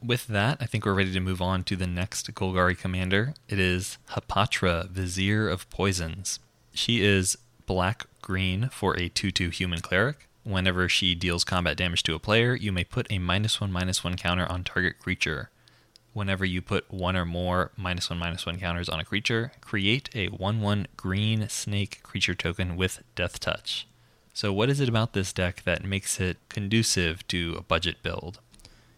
[0.03, 3.35] With that, I think we're ready to move on to the next Golgari commander.
[3.47, 6.39] It is Hapatra, Vizier of Poisons.
[6.73, 10.27] She is black green for a 2 2 human cleric.
[10.43, 14.03] Whenever she deals combat damage to a player, you may put a minus 1 minus
[14.03, 15.49] 1 counter on target creature.
[16.13, 20.09] Whenever you put one or more minus 1 minus 1 counters on a creature, create
[20.15, 23.87] a 1 1 green snake creature token with Death Touch.
[24.33, 28.39] So, what is it about this deck that makes it conducive to a budget build?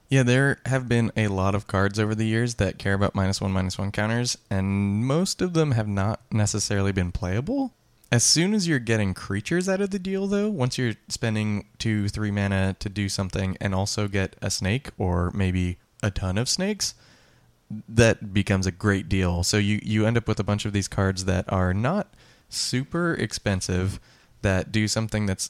[0.10, 3.42] Yeah, there have been a lot of cards over the years that care about minus
[3.42, 7.74] one, minus one counters, and most of them have not necessarily been playable.
[8.14, 12.08] As soon as you're getting creatures out of the deal, though, once you're spending two,
[12.08, 16.48] three mana to do something and also get a snake or maybe a ton of
[16.48, 16.94] snakes,
[17.90, 19.42] that becomes a great deal.
[19.42, 22.14] So you, you end up with a bunch of these cards that are not
[22.50, 24.00] super expensive,
[24.44, 25.50] that do something that's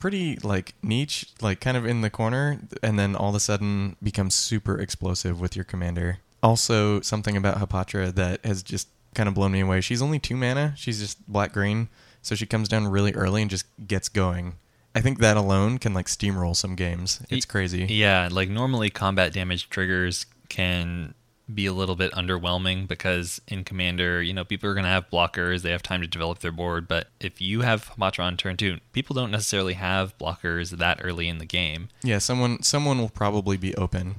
[0.00, 3.94] pretty like niche, like kind of in the corner, and then all of a sudden
[4.02, 6.18] becomes super explosive with your commander.
[6.42, 9.80] Also, something about Hapatra that has just kind of blown me away.
[9.80, 10.74] She's only two mana.
[10.76, 11.88] She's just black green,
[12.22, 14.56] so she comes down really early and just gets going.
[14.94, 17.22] I think that alone can like steamroll some games.
[17.30, 17.84] It's crazy.
[17.84, 21.14] Yeah, like normally combat damage triggers can
[21.54, 25.10] be a little bit underwhelming because in Commander, you know, people are going to have
[25.10, 28.56] blockers, they have time to develop their board, but if you have Hapatra on turn
[28.56, 31.88] 2, people don't necessarily have blockers that early in the game.
[32.02, 34.16] Yeah, someone someone will probably be open.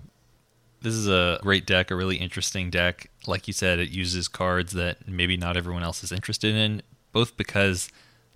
[0.82, 3.12] This is a great deck, a really interesting deck.
[3.28, 7.38] Like you said, it uses cards that maybe not everyone else is interested in, both
[7.38, 7.90] because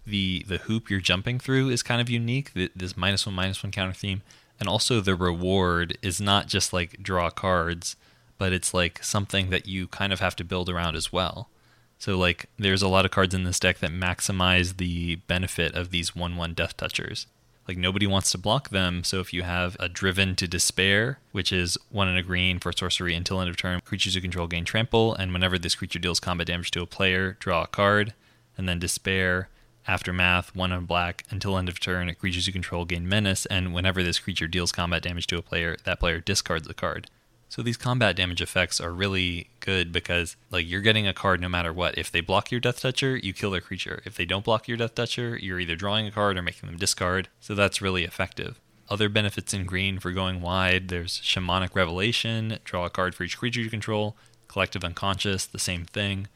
[0.05, 3.71] the the hoop you're jumping through is kind of unique, this minus one minus one
[3.71, 4.21] counter theme,
[4.59, 7.95] and also the reward is not just like draw cards,
[8.37, 11.49] but it's like something that you kind of have to build around as well.
[11.97, 15.89] So like there's a lot of cards in this deck that maximize the benefit of
[15.89, 17.25] these one one death touchers.
[17.67, 21.51] Like nobody wants to block them, so if you have a driven to despair, which
[21.51, 24.65] is one and a green for sorcery until end of turn, creatures you control gain
[24.65, 28.13] trample, and whenever this creature deals combat damage to a player, draw a card,
[28.55, 29.49] and then despair,
[29.87, 34.03] aftermath, one and black, until end of turn, creatures you control gain menace, and whenever
[34.03, 37.07] this creature deals combat damage to a player, that player discards a card.
[37.49, 41.49] So these combat damage effects are really good because like you're getting a card no
[41.49, 41.97] matter what.
[41.97, 44.01] If they block your Death Toucher, you kill their creature.
[44.05, 46.77] If they don't block your Death Toucher, you're either drawing a card or making them
[46.77, 47.29] discard.
[47.39, 48.59] So that's really effective.
[48.89, 53.37] Other benefits in green for going wide, there's Shamanic Revelation, draw a card for each
[53.37, 54.15] creature you control,
[54.47, 56.27] Collective Unconscious, the same thing.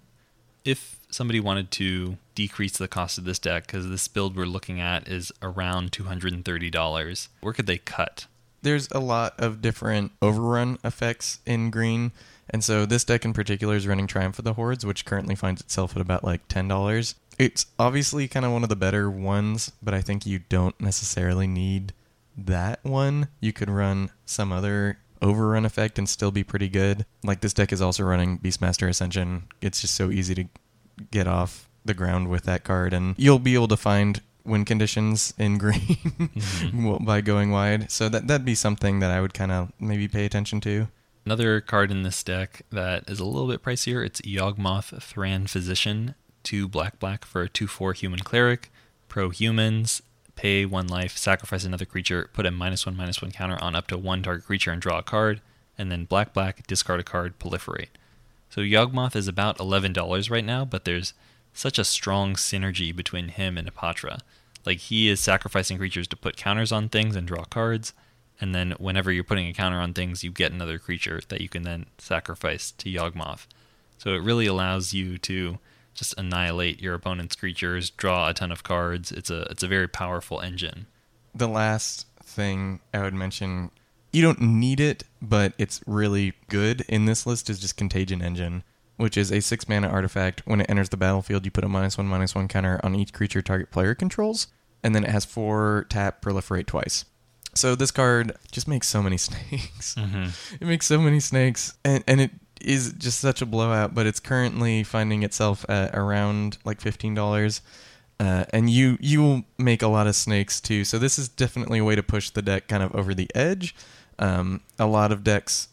[0.65, 4.80] If somebody wanted to decrease the cost of this deck, because this build we're looking
[4.80, 8.26] at is around $230, where could they cut?
[8.62, 12.12] There's a lot of different overrun effects in green.
[12.50, 15.62] And so this deck in particular is running Triumph of the Hordes, which currently finds
[15.62, 17.15] itself at about like $10.
[17.38, 21.48] It's obviously kind of one of the better ones, but I think you don't necessarily
[21.48, 21.93] need
[22.38, 23.28] that one.
[23.39, 27.06] You could run some other overrun effect and still be pretty good.
[27.24, 29.43] Like this deck is also running Beastmaster Ascension.
[29.62, 30.45] It's just so easy to
[31.12, 35.34] get off the ground with that card and you'll be able to find win conditions
[35.38, 37.06] in green Mm-hmm.
[37.06, 37.92] by going wide.
[37.92, 40.88] So that that'd be something that I would kind of maybe pay attention to.
[41.26, 44.04] Another card in this deck that is a little bit pricier.
[44.06, 48.72] It's Yawgmoth Thran Physician, two black black for a two four human cleric.
[49.08, 50.02] Pro humans,
[50.36, 53.88] pay one life, sacrifice another creature, put a minus one minus one counter on up
[53.88, 55.42] to one target creature and draw a card,
[55.78, 57.90] and then black black, discard a card, proliferate.
[58.50, 61.14] So Yawgmoth is about eleven dollars right now, but there's
[61.54, 64.20] such a strong synergy between him and Hapatra.
[64.70, 67.92] Like he is sacrificing creatures to put counters on things and draw cards,
[68.40, 71.50] and then whenever you're putting a counter on things, you get another creature that you
[71.50, 73.48] can then sacrifice to Yawgmoth.
[73.98, 75.58] So it really allows you to
[75.96, 79.12] just annihilate your opponent's creatures, draw a ton of cards.
[79.12, 80.86] It's a it's a very powerful engine.
[81.34, 83.72] The last thing I would mention,
[84.14, 88.62] you don't need it, but it's really good in this list is just Contagion Engine,
[88.98, 90.44] which is a six mana artifact.
[90.46, 93.14] When it enters the battlefield, you put a minus one minus one counter on each
[93.14, 94.46] creature target player controls,
[94.84, 97.06] and then it has four tap proliferate twice.
[97.56, 99.96] So this card just makes so many snakes.
[100.60, 103.94] It makes so many snakes, and and it is just such a blowout.
[103.94, 107.62] But it's currently finding itself at around like fifteen dollars,
[108.20, 110.84] uh, and you you will make a lot of snakes too.
[110.86, 113.76] So this is definitely a way to push the deck kind of over the edge.
[114.20, 115.70] Um, a lot of decks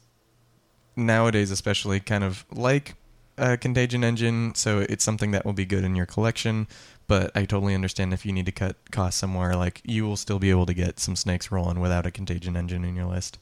[0.95, 2.95] nowadays, especially, kind of like
[3.39, 6.67] a Contagion Engine, so it's something that will be good in your collection.
[7.09, 10.41] But I totally understand if you need to cut costs somewhere, like you will still
[10.41, 13.39] be able to get some snakes rolling without a Contagion Engine in your list.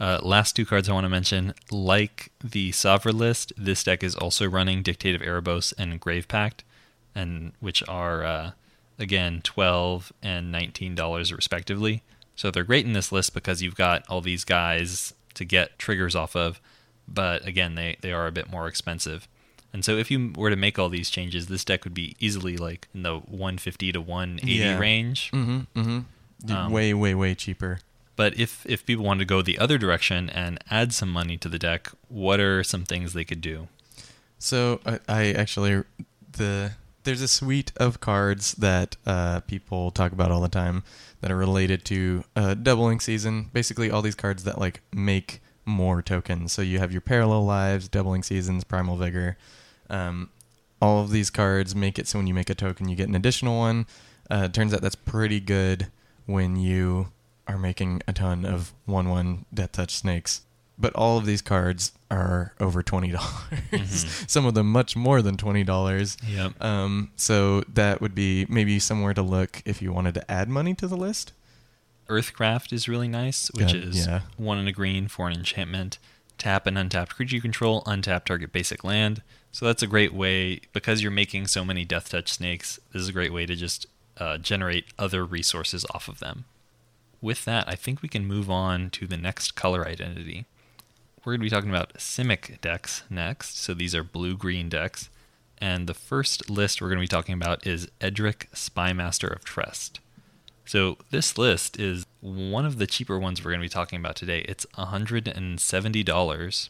[0.00, 4.14] Uh, last two cards I want to mention, like the Sovereign list, this deck is
[4.14, 6.62] also running Dictate of Erebos and Grave Pact,
[7.16, 8.50] and which are uh,
[8.96, 12.04] again twelve and nineteen dollars respectively.
[12.36, 16.14] So they're great in this list because you've got all these guys to get triggers
[16.14, 16.60] off of,
[17.08, 19.26] but again they they are a bit more expensive.
[19.72, 22.56] And so if you were to make all these changes, this deck would be easily
[22.56, 24.78] like in the 150 to 180 Yeah.
[24.78, 25.30] range.
[25.32, 25.80] Mm-hmm.
[25.80, 26.52] Mm-hmm.
[26.52, 27.80] Um, way, way, way cheaper.
[28.16, 31.48] But if if people wanted to go the other direction and add some money to
[31.48, 33.68] the deck, what are some things they could do?
[34.38, 35.84] So I, I actually
[36.32, 36.72] the
[37.04, 40.82] there's a suite of cards that uh, people talk about all the time
[41.20, 43.50] that are related to uh, doubling season.
[43.52, 46.52] Basically, all these cards that like make more tokens.
[46.52, 49.36] So you have your parallel lives, doubling seasons, primal vigor.
[49.90, 50.30] Um,
[50.80, 53.14] all of these cards make it so when you make a token, you get an
[53.14, 53.86] additional one.
[54.30, 55.88] Uh, it turns out that's pretty good
[56.26, 57.08] when you
[57.46, 60.42] are making a ton of one-one death touch snakes.
[60.80, 64.24] But all of these cards are over twenty dollars.
[64.28, 66.16] Some of them much more than twenty dollars.
[66.24, 66.62] Yep.
[66.62, 70.74] Um, so that would be maybe somewhere to look if you wanted to add money
[70.74, 71.32] to the list.
[72.08, 74.20] Earthcraft is really nice, which Yeah, is yeah.
[74.36, 75.98] one in a green for an enchantment.
[76.38, 79.22] Tap an untapped creature you control, untap target basic land.
[79.58, 82.78] So that's a great way because you're making so many death touch snakes.
[82.92, 86.44] This is a great way to just uh, generate other resources off of them.
[87.20, 90.46] With that, I think we can move on to the next color identity.
[91.24, 93.58] We're going to be talking about Simic decks next.
[93.58, 95.10] So these are blue green decks.
[95.60, 99.98] And the first list we're going to be talking about is Edric Spymaster of Trest.
[100.66, 104.14] So this list is one of the cheaper ones we're going to be talking about
[104.14, 104.42] today.
[104.42, 106.68] It's $170.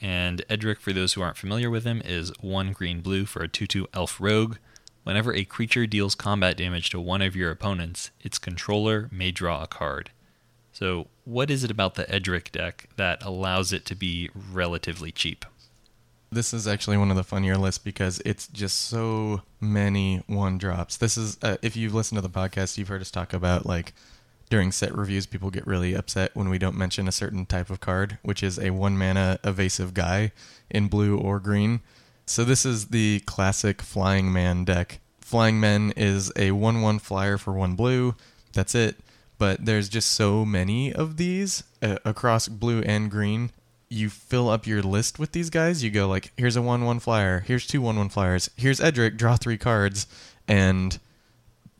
[0.00, 3.48] And Edric, for those who aren't familiar with him, is one green blue for a
[3.48, 4.56] 2 2 elf rogue.
[5.04, 9.62] Whenever a creature deals combat damage to one of your opponents, its controller may draw
[9.62, 10.10] a card.
[10.72, 15.44] So, what is it about the Edric deck that allows it to be relatively cheap?
[16.30, 20.98] This is actually one of the funnier lists because it's just so many one drops.
[20.98, 23.94] This is uh, if you've listened to the podcast, you've heard us talk about like
[24.48, 27.80] during set reviews, people get really upset when we don't mention a certain type of
[27.80, 30.32] card, which is a one mana evasive guy
[30.70, 31.80] in blue or green.
[32.26, 35.00] So this is the classic Flying Man deck.
[35.20, 38.14] Flying Men is a one-one flyer for one blue.
[38.52, 38.96] That's it.
[39.38, 43.50] But there's just so many of these uh, across blue and green
[43.88, 45.82] you fill up your list with these guys.
[45.82, 49.58] You go like, here's a one-one flyer, here's two one-one flyers, here's Edric, draw three
[49.58, 50.06] cards,
[50.46, 50.98] and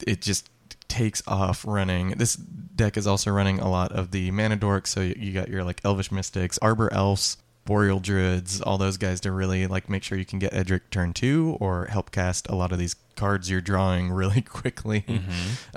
[0.07, 0.49] it just
[0.89, 2.11] takes off running.
[2.11, 5.65] This deck is also running a lot of the mana dorks, so you got your
[5.65, 10.17] like Elvish Mystics, Arbor Elves, Boreal Druids, all those guys to really like make sure
[10.17, 13.61] you can get Edric turn two or help cast a lot of these cards you're
[13.61, 15.05] drawing really quickly.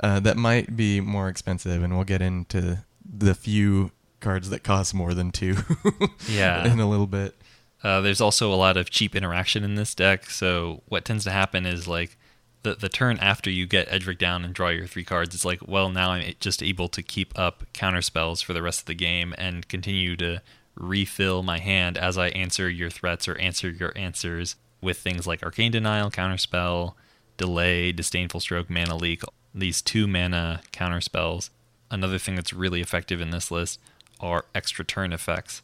[0.02, 3.90] Uh, that might be more expensive, and we'll get into the few
[4.20, 5.56] cards that cost more than two
[6.28, 6.64] Yeah.
[6.72, 7.34] in a little bit.
[7.82, 10.30] Uh, there's also a lot of cheap interaction in this deck.
[10.30, 12.16] So what tends to happen is like
[12.62, 15.66] the the turn after you get Edric down and draw your three cards, it's like,
[15.66, 18.94] well, now I'm just able to keep up counter spells for the rest of the
[18.94, 20.42] game and continue to
[20.74, 25.42] refill my hand as I answer your threats or answer your answers with things like
[25.42, 26.94] Arcane Denial, Counterspell,
[27.36, 29.22] delay, disdainful stroke, mana leak,
[29.54, 31.50] these two mana counter spells.
[31.90, 33.78] Another thing that's really effective in this list
[34.18, 35.62] are extra turn effects.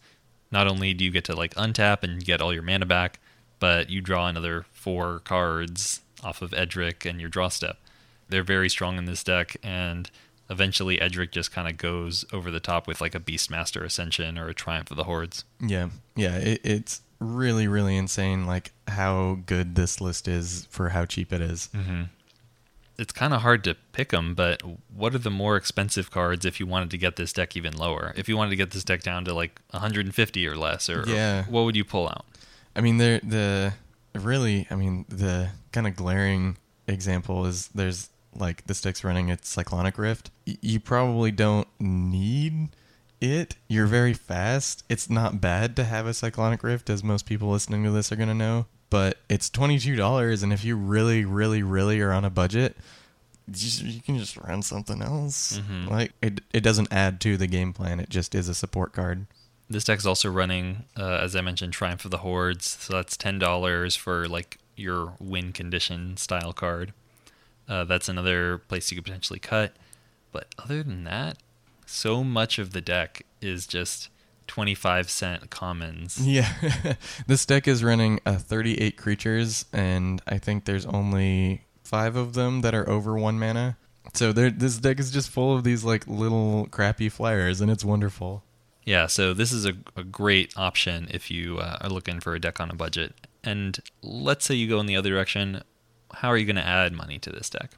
[0.50, 3.18] Not only do you get to like untap and get all your mana back,
[3.60, 7.78] but you draw another four cards off of Edric and your draw step.
[8.28, 10.10] They're very strong in this deck, and
[10.50, 14.48] eventually Edric just kind of goes over the top with like a Beastmaster Ascension or
[14.48, 15.44] a Triumph of the Hordes.
[15.60, 21.04] Yeah, yeah, it, it's really, really insane, like how good this list is for how
[21.04, 21.68] cheap it is.
[21.74, 22.02] Mm-hmm.
[22.98, 24.60] It's kind of hard to pick them, but
[24.92, 28.12] what are the more expensive cards if you wanted to get this deck even lower?
[28.16, 31.40] If you wanted to get this deck down to like 150 or less, or, Yeah.
[31.40, 32.26] or what would you pull out?
[32.74, 33.74] I mean, there the
[34.24, 36.56] really, I mean, the kind of glaring
[36.86, 40.30] example is there's like the stick's running its Cyclonic Rift.
[40.46, 42.68] Y- you probably don't need
[43.20, 43.56] it.
[43.68, 44.84] You're very fast.
[44.88, 48.16] It's not bad to have a Cyclonic Rift, as most people listening to this are
[48.16, 48.66] gonna know.
[48.90, 52.76] But it's twenty two dollars, and if you really, really, really are on a budget,
[53.54, 55.58] you, can just run something else.
[55.58, 55.88] Mhm.
[55.90, 57.98] Like it, it doesn't add to the game plan.
[58.00, 59.26] It just is a support card.
[59.70, 62.78] This deck is also running, uh, as I mentioned, Triumph of the Hordes.
[62.80, 66.92] So that's ten dollars for like your win condition style card.
[67.68, 69.74] Uh, that's another place you could potentially cut.
[70.32, 71.38] But other than that,
[71.84, 74.08] so much of the deck is just
[74.46, 76.18] twenty-five cent commons.
[76.26, 76.50] Yeah,
[77.26, 82.62] this deck is running uh, 38 creatures, and I think there's only five of them
[82.62, 83.76] that are over one mana.
[84.14, 88.42] So this deck is just full of these like little crappy flyers, and it's wonderful.
[88.84, 92.40] Yeah, so this is a, a great option if you uh, are looking for a
[92.40, 93.14] deck on a budget.
[93.44, 95.62] And let's say you go in the other direction.
[96.14, 97.72] How are you going to add money to this deck?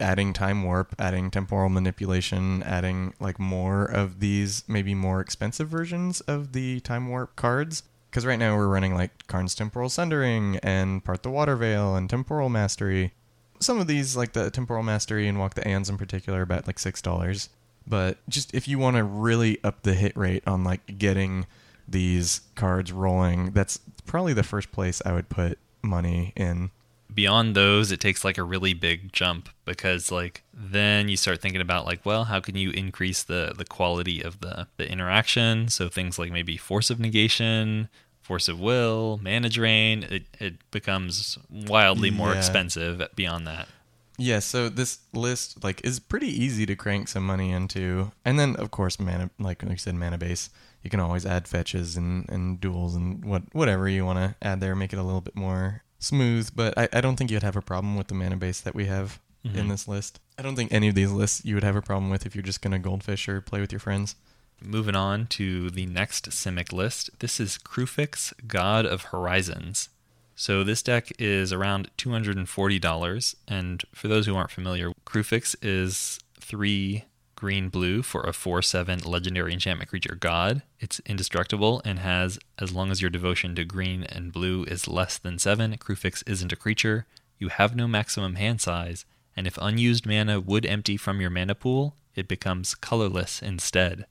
[0.00, 6.20] Adding time warp, adding temporal manipulation, adding like more of these maybe more expensive versions
[6.22, 7.84] of the time warp cards.
[8.10, 12.48] Because right now we're running like Karn's Temporal Sundering and Part the Waterveil and Temporal
[12.48, 13.12] Mastery.
[13.60, 16.66] Some of these, like the Temporal Mastery and Walk the Aeons in particular, are about
[16.68, 17.48] like six dollars.
[17.86, 21.46] But just if you want to really up the hit rate on like getting
[21.86, 26.70] these cards rolling, that's probably the first place I would put money in.
[27.12, 31.60] Beyond those, it takes like a really big jump because like then you start thinking
[31.60, 35.68] about like, well, how can you increase the the quality of the the interaction?
[35.68, 37.88] So things like maybe force of negation,
[38.22, 42.38] force of will, mana drain, it it becomes wildly more Yeah.
[42.38, 43.68] expensive beyond that.
[44.16, 48.54] Yeah, so this list like is pretty easy to crank some money into, and then
[48.56, 50.50] of course mana, like you said, mana base.
[50.82, 54.60] You can always add fetches and, and duels and what whatever you want to add
[54.60, 56.50] there, make it a little bit more smooth.
[56.54, 58.86] But I, I don't think you'd have a problem with the mana base that we
[58.86, 59.68] have in Mhm.
[59.70, 60.20] this list.
[60.38, 62.42] I don't think any of these lists you would have a problem with if you're
[62.42, 64.14] just gonna goldfish or play with your friends.
[64.62, 67.10] Moving on to the next Simic list.
[67.18, 69.88] This is Kruphix, God of Horizons.
[70.36, 73.34] So this deck is around $240.
[73.46, 77.04] And for those who aren't familiar, Kruphix is three
[77.36, 80.62] green blue for a 4 7 legendary enchantment creature god.
[80.80, 85.18] It's indestructible and has, as long as your devotion to green and blue is less
[85.18, 87.06] than 7, Kruphix isn't a creature.
[87.38, 89.04] You have no maximum hand size,
[89.36, 94.06] and if unused mana would empty from your mana pool, it becomes colorless instead.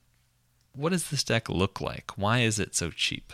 [0.76, 2.12] What does this deck look like?
[2.18, 3.32] Why is it so cheap?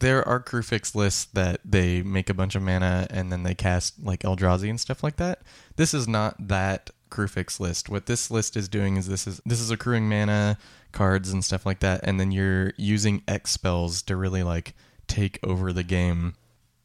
[0.00, 4.02] There are Kruphix lists that they make a bunch of mana and then they cast
[4.02, 5.42] like Eldrazi and stuff like that.
[5.76, 7.90] This is not that Kruphix list.
[7.90, 10.56] What this list is doing is this is this is accruing mana,
[10.92, 14.74] cards and stuff like that, and then you're using X spells to really like
[15.06, 16.34] take over the game.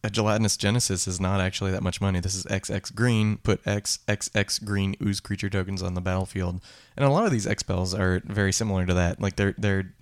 [0.04, 2.20] A gelatinous genesis is not actually that much money.
[2.20, 3.38] This is XX green.
[3.38, 6.62] Put X XX green ooze creature tokens on the battlefield,
[6.98, 9.22] and a lot of these X spells are very similar to that.
[9.22, 9.94] Like they're they're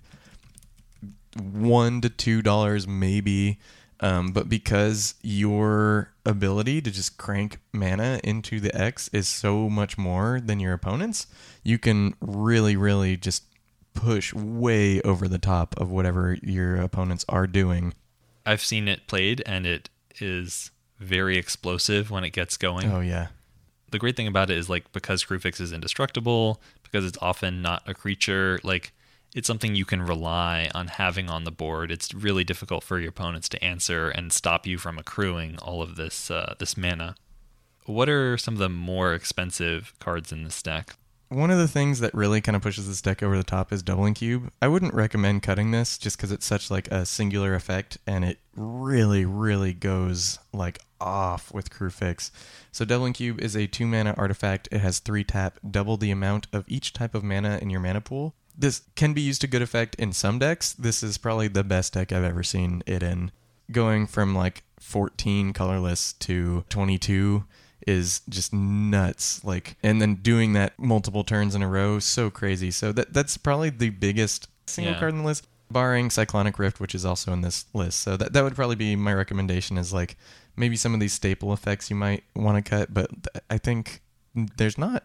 [1.36, 3.58] one to two dollars maybe
[4.00, 9.96] um, but because your ability to just crank mana into the X is so much
[9.96, 11.26] more than your opponent's,
[11.62, 13.44] you can really, really just
[13.94, 17.94] push way over the top of whatever your opponents are doing.
[18.44, 19.88] I've seen it played and it
[20.20, 22.90] is very explosive when it gets going.
[22.90, 23.28] Oh yeah,
[23.90, 27.88] The great thing about it is like because Kruphix is indestructible, because it's often not
[27.88, 28.92] a creature, like
[29.34, 31.90] it's something you can rely on having on the board.
[31.90, 35.96] It's really difficult for your opponents to answer and stop you from accruing all of
[35.96, 37.16] this uh, this mana.
[37.84, 40.96] What are some of the more expensive cards in this deck?
[41.28, 43.82] One of the things that really kind of pushes this deck over the top is
[43.82, 44.50] doubling cube.
[44.62, 48.38] I wouldn't recommend cutting this just because it's such like a singular effect and it
[48.54, 52.30] really, really goes like off with Kruphix.
[52.70, 54.68] So doubling cube is a two mana artifact.
[54.70, 58.00] It has three tap, double the amount of each type of mana in your mana
[58.00, 58.34] pool.
[58.56, 60.72] This can be used to good effect in some decks.
[60.72, 63.30] This is probably the best deck I've ever seen it in.
[63.72, 67.44] Going from like 14 colorless to 22
[67.86, 69.42] is just nuts.
[69.44, 72.70] Like, and then doing that multiple turns in a row, so crazy.
[72.70, 75.00] So that that's probably the biggest single Yeah.
[75.00, 77.98] card in the list, barring Cyclonic Rift, which is also in this list.
[78.00, 79.76] So that that would probably be my recommendation.
[79.78, 80.16] Is like
[80.56, 84.00] maybe some of these staple effects you might want to cut, but th- I think
[84.34, 85.04] there's not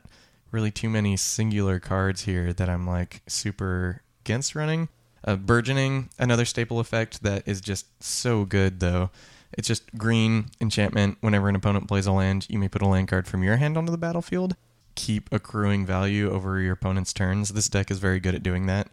[0.51, 4.89] really too many singular cards here that I'm like super against running.
[5.23, 9.09] Uh, burgeoning, another staple effect that is just so good though.
[9.53, 11.17] It's just green enchantment.
[11.21, 13.77] Whenever an opponent plays a land, you may put a land card from your hand
[13.77, 14.55] onto the battlefield.
[14.95, 17.49] Keep accruing value over your opponent's turns.
[17.49, 18.89] This deck is very good at doing that.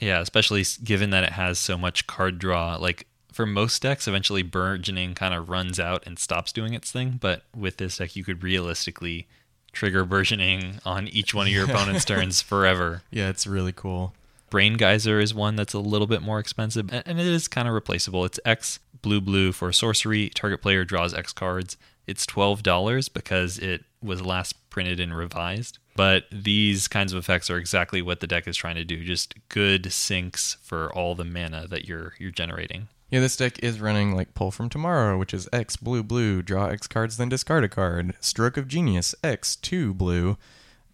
[0.00, 2.76] Yeah, especially given that it has so much card draw.
[2.76, 7.18] Like for most decks, eventually burgeoning kind of runs out and stops doing its thing.
[7.20, 9.28] But with this deck, you could realistically
[9.72, 13.02] trigger burgeoning on each one of your opponent's turns forever.
[13.10, 14.14] Yeah, it's really cool.
[14.50, 17.74] Brain Geyser is one that's a little bit more expensive, and it is kind of
[17.74, 18.24] replaceable.
[18.26, 20.28] It's X blue blue for sorcery.
[20.28, 21.76] Target player draws X cards.
[22.06, 25.78] It's twelve dollars because it was last printed and revised.
[25.94, 29.04] But these kinds of effects are exactly what the deck is trying to do.
[29.04, 32.88] Just good sinks for all the mana that you're you're generating.
[33.12, 36.68] Yeah, this deck is running like Pull from Tomorrow, which is X blue blue, draw
[36.68, 38.14] X cards, then discard a card.
[38.20, 40.38] Stroke of Genius, X two blue.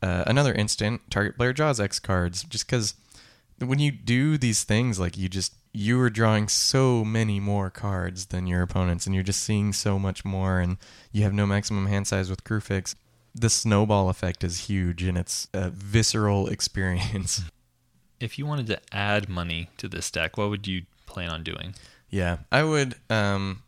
[0.02, 2.42] Uh, another instant, target player draws X cards.
[2.42, 2.94] Just because
[3.60, 8.26] when you do these things, like you just you are drawing so many more cards
[8.26, 10.76] than your opponents, and you're just seeing so much more, and
[11.12, 12.96] you have no maximum hand size with Kruphix.
[13.32, 17.42] The snowball effect is huge, and it's a visceral experience.
[18.18, 21.76] If you wanted to add money to this deck, what would you plan on doing?
[22.10, 22.94] Yeah, I would.
[23.10, 23.62] Um,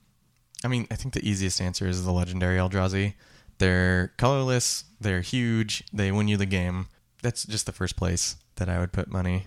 [0.64, 3.14] I mean, I think the easiest answer is the legendary Eldrazi.
[3.58, 4.84] They're colorless.
[5.00, 5.84] They're huge.
[5.92, 6.86] They win you the game.
[7.22, 9.46] That's just the first place that I would put money.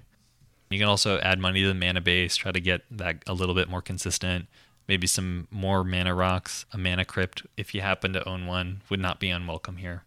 [0.69, 3.53] You can also add money to the mana base, try to get that a little
[3.53, 4.47] bit more consistent.
[4.87, 8.99] Maybe some more mana rocks, a mana crypt, if you happen to own one, would
[8.99, 10.03] not be unwelcome here.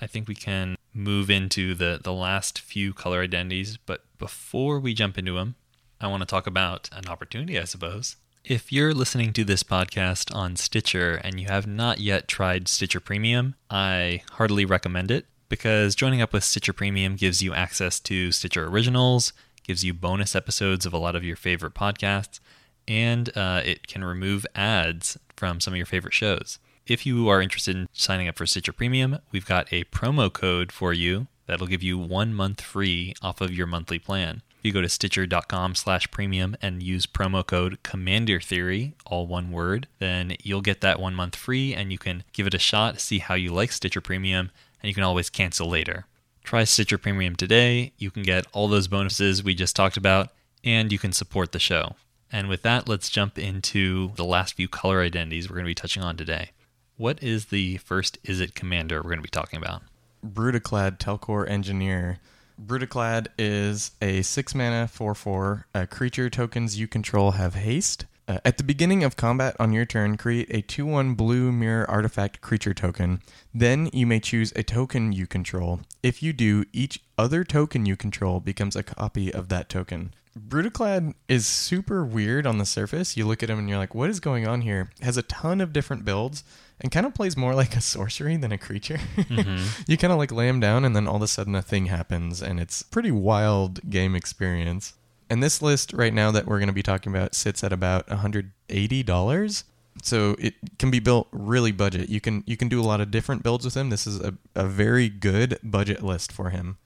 [0.00, 4.92] I think we can move into the, the last few color identities, but before we
[4.92, 5.54] jump into them,
[6.00, 8.16] I want to talk about an opportunity, I suppose.
[8.44, 13.00] If you're listening to this podcast on Stitcher and you have not yet tried Stitcher
[13.00, 18.32] Premium, I heartily recommend it because joining up with Stitcher Premium gives you access to
[18.32, 19.34] Stitcher Originals,
[19.64, 22.40] gives you bonus episodes of a lot of your favorite podcasts,
[22.86, 26.58] and uh, it can remove ads from some of your favorite shows.
[26.86, 30.72] If you are interested in signing up for Stitcher Premium, we've got a promo code
[30.72, 34.40] for you that'll give you one month free off of your monthly plan.
[34.58, 39.52] If you go to stitcher.com slash premium and use promo code Commander Theory, all one
[39.52, 42.98] word, then you'll get that one month free and you can give it a shot,
[42.98, 44.50] see how you like Stitcher Premium,
[44.82, 46.06] and you can always cancel later.
[46.42, 47.92] Try Stitcher Premium today.
[47.98, 50.30] You can get all those bonuses we just talked about,
[50.64, 51.94] and you can support the show.
[52.32, 55.74] And with that, let's jump into the last few color identities we're going to be
[55.74, 56.50] touching on today.
[56.96, 59.82] What is the first Is It Commander we're going to be talking about?
[60.26, 62.18] Brudiclad Telchor Engineer.
[62.60, 65.66] Brudiclad is a 6 mana 4 4.
[65.74, 68.06] Uh, creature tokens you control have haste.
[68.26, 71.88] Uh, at the beginning of combat on your turn, create a 2 1 blue mirror
[71.88, 73.22] artifact creature token.
[73.54, 75.80] Then you may choose a token you control.
[76.02, 80.12] If you do, each other token you control becomes a copy of that token.
[80.36, 83.16] Brudiclad is super weird on the surface.
[83.16, 84.90] You look at him and you're like, what is going on here?
[85.00, 86.44] Has a ton of different builds
[86.80, 89.00] and kind of plays more like a sorcery than a creature.
[89.16, 89.82] Mm-hmm.
[89.86, 91.86] you kind of like lay him down and then all of a sudden a thing
[91.86, 94.94] happens and it's pretty wild game experience.
[95.30, 98.06] And this list right now that we're going to be talking about sits at about
[98.08, 99.64] $180.
[100.02, 102.08] So it can be built really budget.
[102.08, 103.90] You can you can do a lot of different builds with him.
[103.90, 106.78] This is a, a very good budget list for him.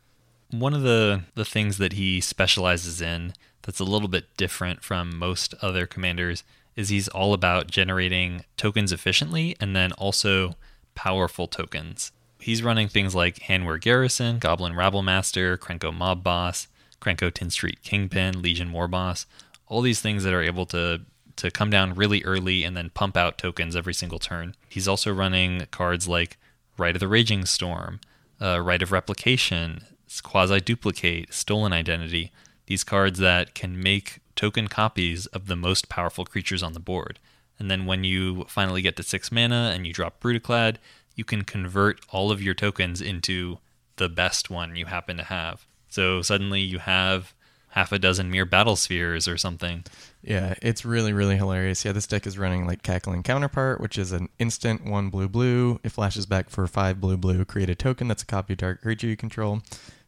[0.53, 3.33] One of the, the things that he specializes in
[3.63, 6.45] that's a little bit different from most other commanders
[6.77, 10.57] is he's all about generating tokens efficiently and then also
[10.95, 12.13] powerful tokens.
[12.39, 16.69] He's running things like Hanweir Garrison, Goblin Rabblemaster, Krenko Mob Boss,
[17.01, 19.25] Krenko Tin Street Kingpin, Legion War Boss,
[19.69, 21.01] all these things that are able to
[21.37, 24.55] to come down really early and then pump out tokens every single turn.
[24.69, 26.37] He's also running cards like
[26.77, 28.01] Rite of the Raging Storm,
[28.39, 29.83] uh, Rite of Replication,
[30.21, 32.33] Quasiduplicate, Stolen Identity.
[32.67, 37.19] These cards that can make token copies of the most powerful creatures on the board.
[37.59, 40.77] And then when you finally get to six mana and you drop Brudiclad,
[41.15, 43.59] you can convert all of your tokens into
[43.97, 45.67] the best one you happen to have.
[45.89, 47.35] So suddenly you have
[47.73, 49.85] half a dozen Myr Battlespheres or something.
[50.23, 51.85] Yeah, it's really, really hilarious.
[51.85, 55.81] Yeah, this deck is running like Cackling Counterpart, which is an instant one blue blue.
[55.83, 57.45] It flashes back for five blue blue.
[57.45, 59.63] Create a token that's a copy of target creature you control.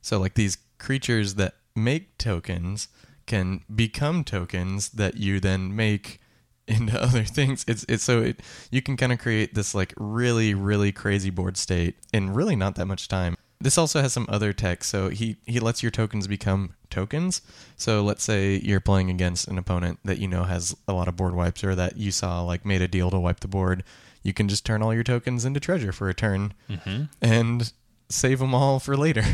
[0.05, 2.89] So, like these creatures that make tokens
[3.27, 6.21] can become tokens that you then make
[6.69, 7.65] into other things.
[7.67, 8.41] It's it's so it,
[8.71, 12.75] you can kind of create this like really really crazy board state in really not
[12.77, 13.35] that much time.
[13.61, 14.85] This also has some other tech.
[14.85, 17.41] So he he lets your tokens become tokens.
[17.77, 21.17] So let's say you're playing against an opponent that you know has a lot of
[21.17, 23.83] board wipes or that you saw like made a deal to wipe the board.
[24.23, 27.05] You can just turn all your tokens into treasure for a turn Mm-hmm.
[27.23, 27.73] and
[28.09, 29.25] save them all for later.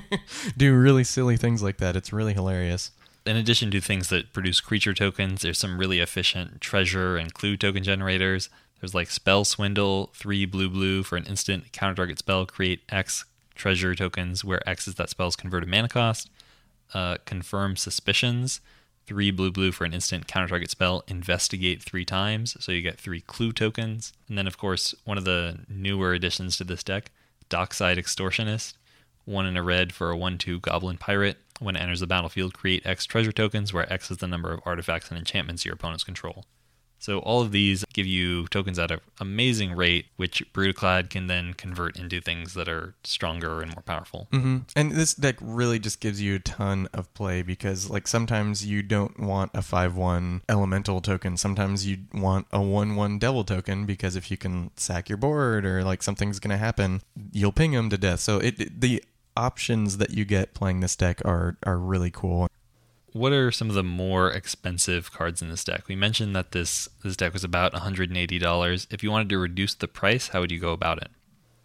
[0.56, 1.96] Do really silly things like that.
[1.96, 2.90] It's really hilarious.
[3.26, 7.56] In addition to things that produce creature tokens, there's some really efficient treasure and clue
[7.56, 8.50] token generators.
[8.80, 13.24] There's like Spell Swindle, three blue blue for an instant counter target spell, create X
[13.54, 16.28] treasure tokens where X is that spell's converted mana cost.
[16.92, 18.60] Uh, confirm Suspicions,
[19.06, 23.00] three blue blue for an instant counter target spell, investigate three times, so you get
[23.00, 24.12] three clue tokens.
[24.28, 27.10] And then, of course, one of the newer additions to this deck,
[27.48, 28.74] Dockside Extortionist,
[29.24, 31.38] one in a red for a 1 2 Goblin Pirate.
[31.60, 34.60] When it enters the battlefield, create X treasure tokens, where X is the number of
[34.64, 36.44] artifacts and enchantments your opponents control.
[37.04, 41.52] So all of these give you tokens at an amazing rate, which Brudiclad can then
[41.52, 44.26] convert into things that are stronger and more powerful.
[44.32, 48.64] hmm And this deck really just gives you a ton of play because, like, sometimes
[48.64, 51.36] you don't want a 5 1 elemental token.
[51.36, 55.66] Sometimes you want a 1 1 devil token because if you can sack your board
[55.66, 57.02] or, like, something's going to happen,
[57.32, 58.20] you'll ping them to death.
[58.20, 59.04] So it, it- the
[59.36, 62.48] options that you get playing this deck are, are really cool.
[63.14, 65.86] What are some of the more expensive cards in this deck?
[65.86, 68.86] We mentioned that this this deck was about $180.
[68.90, 71.12] If you wanted to reduce the price, how would you go about it?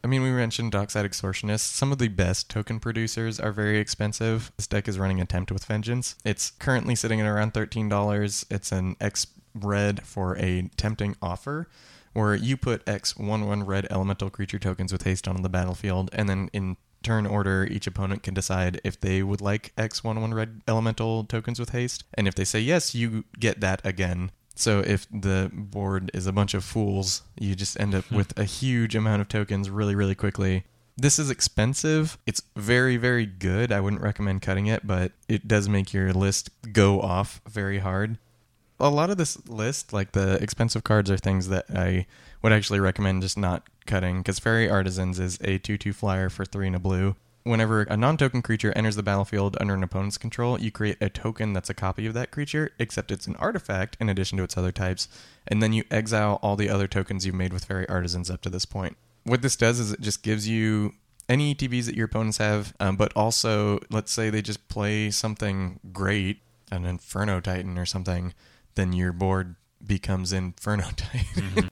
[0.04, 1.62] I mean, we mentioned Dockside Extortionist.
[1.62, 4.52] Some of the best token producers are very expensive.
[4.58, 6.14] This deck is running Attempt with Vengeance.
[6.24, 8.46] It's currently sitting at around $13.
[8.52, 9.26] It's an X
[9.56, 11.68] red for a tempting offer
[12.14, 16.12] where you put X 1 1 red elemental creature tokens with haste on the battlefield,
[16.14, 20.20] and then in turn order, each opponent can decide if they would like X 1
[20.20, 22.04] 1 red elemental tokens with haste.
[22.14, 24.32] And if they say yes, you get that again.
[24.56, 28.18] So if the board is a bunch of fools, you just end up hmm.
[28.18, 30.66] with a huge amount of tokens really, really quickly.
[30.98, 32.18] This is expensive.
[32.26, 33.72] It's very, very good.
[33.72, 38.18] I wouldn't recommend cutting it, but it does make your list go off very hard.
[38.82, 42.06] A lot of this list, like the expensive cards, are things that I
[42.42, 46.46] would actually recommend just not cutting because Faerie Artisans is a 2 2 flyer for
[46.46, 47.16] 3 and a blue.
[47.44, 51.10] Whenever a non token creature enters the battlefield under an opponent's control, you create a
[51.10, 54.58] token that's a copy of that creature, except it's an artifact in addition to its
[54.58, 55.08] other types,
[55.48, 58.50] and then you exile all the other tokens you've made with Faerie Artisans up to
[58.50, 58.98] this point.
[59.24, 60.94] What this does is it just gives you
[61.30, 65.80] any ETBs that your opponents have, um, but also, let's say they just play something
[65.94, 68.34] great, an Inferno Titan or something,
[68.76, 71.70] then your board becomes Inferno Titan.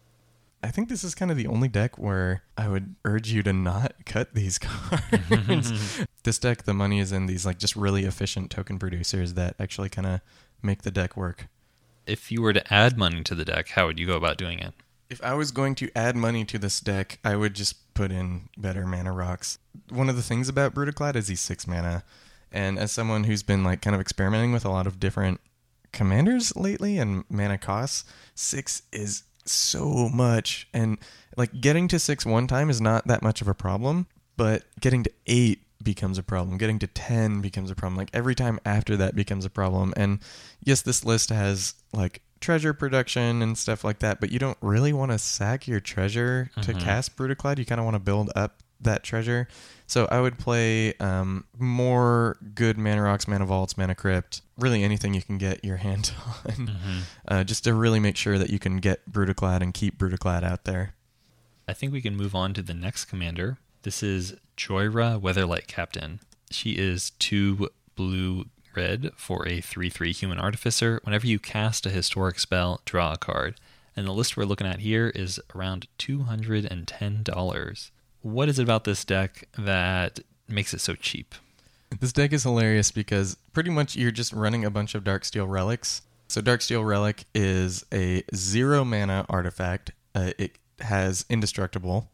[0.64, 3.53] I think this is kind of the only deck where I would urge you to
[3.53, 6.05] not cut these cards.
[6.24, 9.89] this deck, the money is in these like just really efficient token producers that actually
[9.89, 10.22] kind of
[10.62, 11.47] make the deck work.
[12.05, 14.60] If you were to add money to the deck, how would you go about doing
[14.60, 14.74] it?
[15.10, 18.49] If I was going to add money to this deck, I would just put in
[18.58, 19.58] better mana rocks.
[19.89, 22.03] One of the things about Brudiclad is he's six mana.
[22.51, 25.39] And as someone who's been like kind of experimenting with a lot of different
[25.91, 28.03] commanders lately and mana costs,
[28.36, 30.67] six is so much.
[30.73, 30.97] And
[31.35, 35.03] like getting to six one time is not that much of a problem, but getting
[35.03, 36.57] to eight becomes a problem.
[36.57, 37.97] Getting to 10 becomes a problem.
[37.97, 39.93] Like every time after that becomes a problem.
[39.95, 40.19] And
[40.63, 44.91] yes, this list has like treasure production and stuff like that, but you don't really
[44.93, 46.79] want to sack your treasure to Mhm.
[46.79, 47.57] cast Brudiclad.
[47.59, 49.47] You kind of want to build up that treasure.
[49.88, 55.13] So I would play um, more good mana rocks, mana vaults, mana crypt, really anything
[55.13, 56.11] you can get your hand
[56.45, 56.99] on, Mm-hmm.
[57.28, 60.65] uh, just to really make sure that you can get Brudiclad and keep Brudiclad out
[60.65, 60.93] there.
[61.67, 63.57] I think we can move on to the next commander.
[63.84, 66.19] This is Jhoira Weatherlight Captain.
[66.51, 70.99] She is two blue red for a 3 3 human artificer.
[71.03, 73.55] Whenever you cast a historic spell, draw a card.
[73.95, 77.91] And the list we're looking at here is around $210.
[78.28, 80.19] What is it about this deck that
[80.49, 81.34] makes it so cheap?
[81.97, 86.01] This deck is hilarious because pretty much you're just running a bunch of Darksteel relics.
[86.28, 89.91] So Darksteel relic is a zero mana artifact.
[90.13, 92.09] Uh, it has indestructible,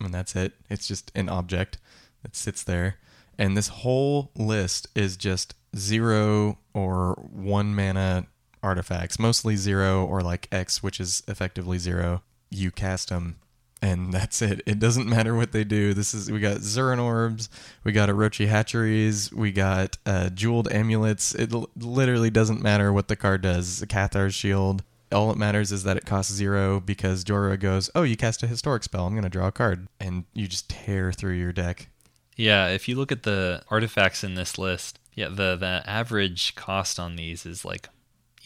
[0.00, 0.54] and that's it.
[0.68, 1.78] It's just an object
[2.24, 2.96] that sits there.
[3.38, 8.26] And this whole list is just zero or one mana
[8.60, 12.22] artifacts, mostly zero or like X, which is effectively zero.
[12.50, 13.36] You cast them,
[13.80, 14.62] and that's it.
[14.66, 15.94] It doesn't matter what they do.
[15.94, 17.48] This is we got Zuran orbs,
[17.84, 21.34] we got Orochi hatcheries, we got uh, jeweled amulets.
[21.34, 23.82] It l- literally doesn't matter what the card does.
[23.82, 24.82] A Cathar's shield.
[25.10, 28.46] All that matters is that it costs zero because Jhoira goes, "Oh, you cast a
[28.46, 29.06] historic spell.
[29.06, 31.88] I'm gonna draw a card," and you just tear through your deck.
[32.36, 37.00] Yeah, if you look at the artifacts in this list, yeah, the, the average cost
[37.00, 37.88] on these is like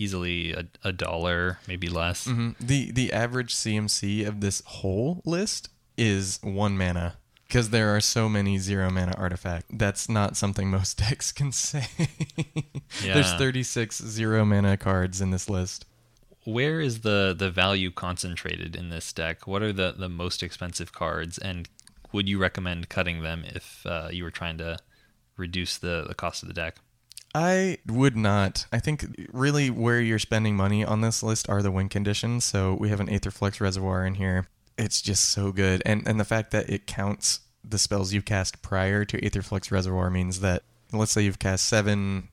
[0.03, 2.27] easily a, a dollar, maybe less.
[2.27, 2.55] Mhm.
[2.61, 8.29] The the average CMC of this whole list is one mana because there are so
[8.29, 9.67] many zero mana artifact.
[9.79, 11.87] That's not something most decks can say.
[13.03, 13.39] There's Yeah.
[13.39, 15.85] 36 zero mana cards in this list.
[16.45, 19.47] Where is the the value concentrated in this deck?
[19.47, 21.69] What are the the most expensive cards, and
[22.13, 24.79] would you recommend cutting them if uh, you were trying to
[25.37, 26.77] reduce the the cost of the deck?
[27.35, 28.67] I would not.
[28.73, 32.45] I think really where you're spending money on this list are the win conditions.
[32.45, 34.49] So we have an Aetherflux Reservoir in here.
[34.77, 35.83] It's just so good.
[35.87, 40.11] And and the fact that it counts the spells you cast prior to Aetherflux Reservoir
[40.11, 42.29] means that let's say you've cast seven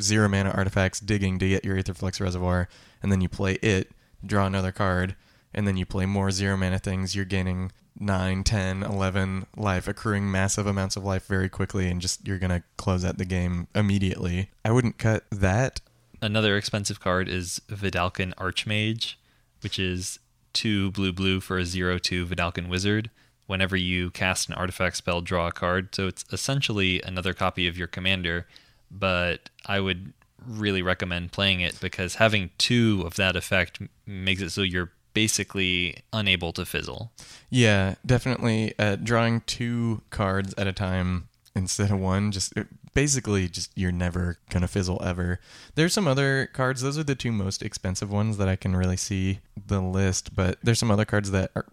[0.00, 2.68] zero mana artifacts digging to get your Aetherflux Reservoir,
[3.02, 3.90] and then you play it,
[4.24, 5.16] draw another card,
[5.52, 10.30] and then you play more zero mana things, you're gaining 9, 10, 11 life, accruing
[10.30, 13.68] massive amounts of life very quickly, and just you're going to close out the game
[13.74, 14.50] immediately.
[14.64, 15.80] I wouldn't cut that.
[16.20, 19.14] Another expensive card is Vedalken Archmage,
[19.62, 20.18] which is
[20.52, 23.10] two blue blue for a zero two Vedalken Wizard.
[23.46, 25.94] Whenever you cast an artifact spell, draw a card.
[25.94, 28.46] So it's essentially another copy of your commander,
[28.90, 30.12] but I would
[30.46, 34.92] really recommend playing it because having two of that effect makes it so you're
[35.22, 37.10] basically unable to fizzle.
[37.50, 38.72] Yeah, definitely.
[38.78, 43.90] Uh, drawing two cards at a time instead of one, just it- basically, just you're
[44.06, 45.40] never gonna fizzle ever.
[45.74, 46.82] There's some other cards.
[46.82, 50.36] Those are the two most expensive ones that I can really see the list.
[50.36, 51.66] But there's some other cards that are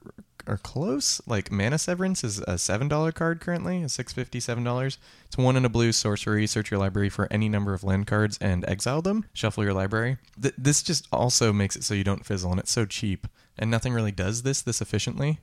[0.47, 1.21] are close.
[1.25, 4.97] Like Mana Severance is a seven dollar card currently, a six fifty seven dollars.
[5.25, 6.47] It's one in a blue sorcery.
[6.47, 9.25] Search your library for any number of land cards and exile them.
[9.33, 10.17] Shuffle your library.
[10.41, 13.27] Th- this just also makes it so you don't fizzle, and it's so cheap.
[13.57, 15.39] And nothing really does this this efficiently.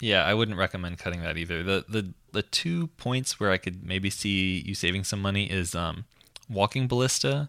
[0.00, 1.62] Yeah, I wouldn't recommend cutting that either.
[1.62, 5.74] The the the two points where I could maybe see you saving some money is
[5.74, 6.04] um,
[6.48, 7.48] Walking Ballista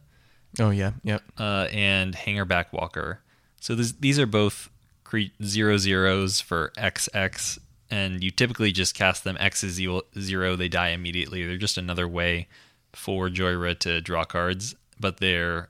[0.59, 1.21] Oh yeah, yep.
[1.37, 3.21] uh, and Hangerback Walker.
[3.59, 4.69] So this, these are both
[5.07, 10.67] cre- zero zeros for XX, and you typically just cast them X is zero, they
[10.67, 11.45] die immediately.
[11.45, 12.47] They're just another way
[12.93, 15.67] for Jhoira to draw cards, but they're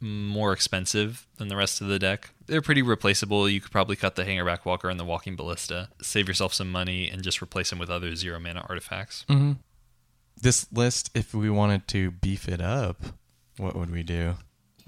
[0.00, 2.30] more expensive than the rest of the deck.
[2.46, 3.48] They're pretty replaceable.
[3.48, 7.08] You could probably cut the Hangerback Walker and the Walking Ballista, save yourself some money,
[7.08, 9.24] and just replace them with other zero mana artifacts.
[9.28, 9.52] Mm-hmm.
[10.40, 12.96] This list, if we wanted to beef it up,
[13.58, 14.36] what would we do?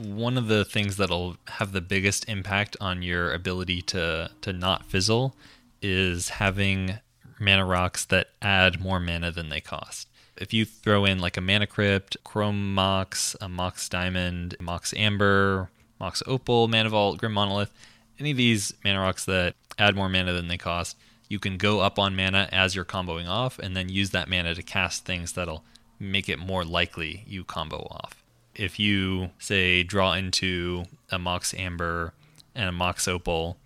[0.05, 4.87] One of the things that'll have the biggest impact on your ability to to not
[4.87, 5.35] fizzle
[5.81, 6.99] is having
[7.39, 10.09] mana rocks that add more mana than they cost.
[10.37, 15.71] If you throw in like a mana crypt, chrome mox, a mox diamond, mox amber,
[16.01, 17.73] mox opal, mana vault, grim monolith,
[18.19, 20.97] any of these mana rocks that add more mana than they cost,
[21.29, 24.55] you can go up on mana as you're comboing off and then use that mana
[24.55, 25.65] to cast things that'll
[25.99, 28.22] make it more likely you combo off
[28.55, 32.13] if you say draw into a mox amber
[32.55, 33.57] and a mox opal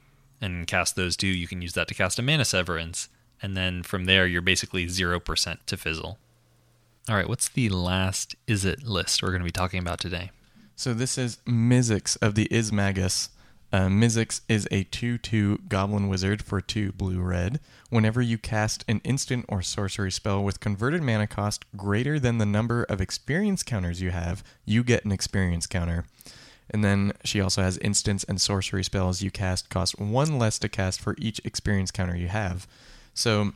[0.40, 3.08] and cast those two you can use that to cast a mana severance.
[3.42, 6.18] And then from there you're basically 0% to fizzle.
[7.08, 10.30] All right what's the last is it list we're going to be talking about today?
[10.74, 13.30] So this is Mizzix of the Izmagnus.
[13.76, 17.60] Uh, Mizzix is a 2-2 goblin wizard for 2 blue-red.
[17.90, 22.46] Whenever you cast an instant or sorcery spell with converted mana cost greater than the
[22.46, 26.06] number of experience counters you have, you get an experience counter.
[26.70, 30.70] And then she also has instants and sorcery spells you cast cost one less to
[30.70, 32.66] cast for each experience counter you have.
[33.12, 33.52] So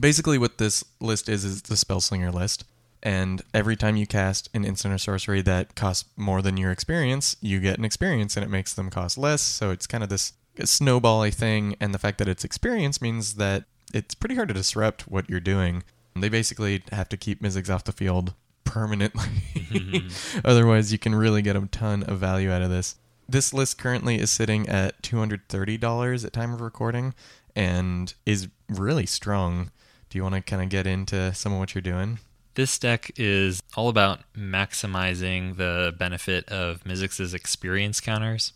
[0.00, 2.64] basically what this list is is the spellslinger list
[3.02, 7.36] and every time you cast an instant or sorcery that costs more than your experience
[7.40, 9.42] you get an experience and it makes them cost less.
[9.42, 11.76] So it's kind of this snowbally thing.
[11.80, 15.40] And the fact that it's experience means that it's pretty hard to disrupt what you're
[15.40, 15.84] doing.
[16.16, 18.34] They basically have to keep Mizzix off the field
[18.64, 19.28] permanently.
[19.54, 20.40] Mm-hmm.
[20.44, 22.96] Otherwise you can really get a ton of value out of this.
[23.28, 27.14] This list currently is sitting at $230 at time of recording
[27.54, 29.70] and is really strong.
[30.08, 32.18] Do you want to kind of get into some of what you're doing
[32.58, 38.52] This deck is all about maximizing the benefit of Mizzix's experience counters.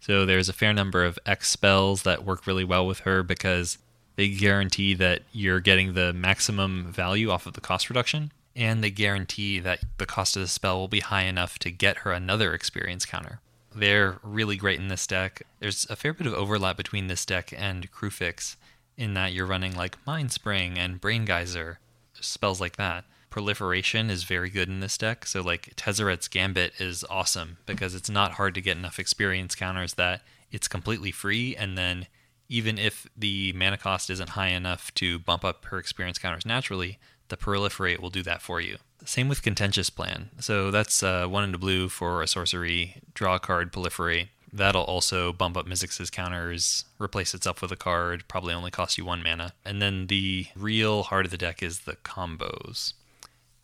[0.00, 3.76] So there's a fair number of X spells that work really well with her because
[4.16, 8.88] they guarantee that you're getting the maximum value off of the cost reduction, and they
[8.88, 12.54] guarantee that the cost of the spell will be high enough to get her another
[12.54, 13.40] experience counter.
[13.74, 15.42] They're really great in this deck.
[15.60, 18.56] There's a fair bit of overlap between this deck and Kruphix
[18.96, 21.78] in that you're running like Mind Spring and Brain Geyser,
[22.18, 23.04] spells like that.
[23.34, 25.26] Proliferation is very good in this deck.
[25.26, 29.94] So like Tezzeret's Gambit is awesome because it's not hard to get enough experience counters
[29.94, 30.22] that
[30.52, 32.06] it's completely free and then
[32.48, 37.00] even if the mana cost isn't high enough to bump up her experience counters naturally,
[37.26, 38.76] the Proliferate will do that for you.
[39.04, 40.30] Same with Contentious Plan.
[40.38, 44.28] So that's uh, one into blue for a sorcery, draw a card, proliferate.
[44.52, 49.04] That'll also bump up Mizzix's counters, replace itself with a card, probably only cost you
[49.04, 49.54] one mana.
[49.64, 52.92] And then the real heart of the deck is the combos.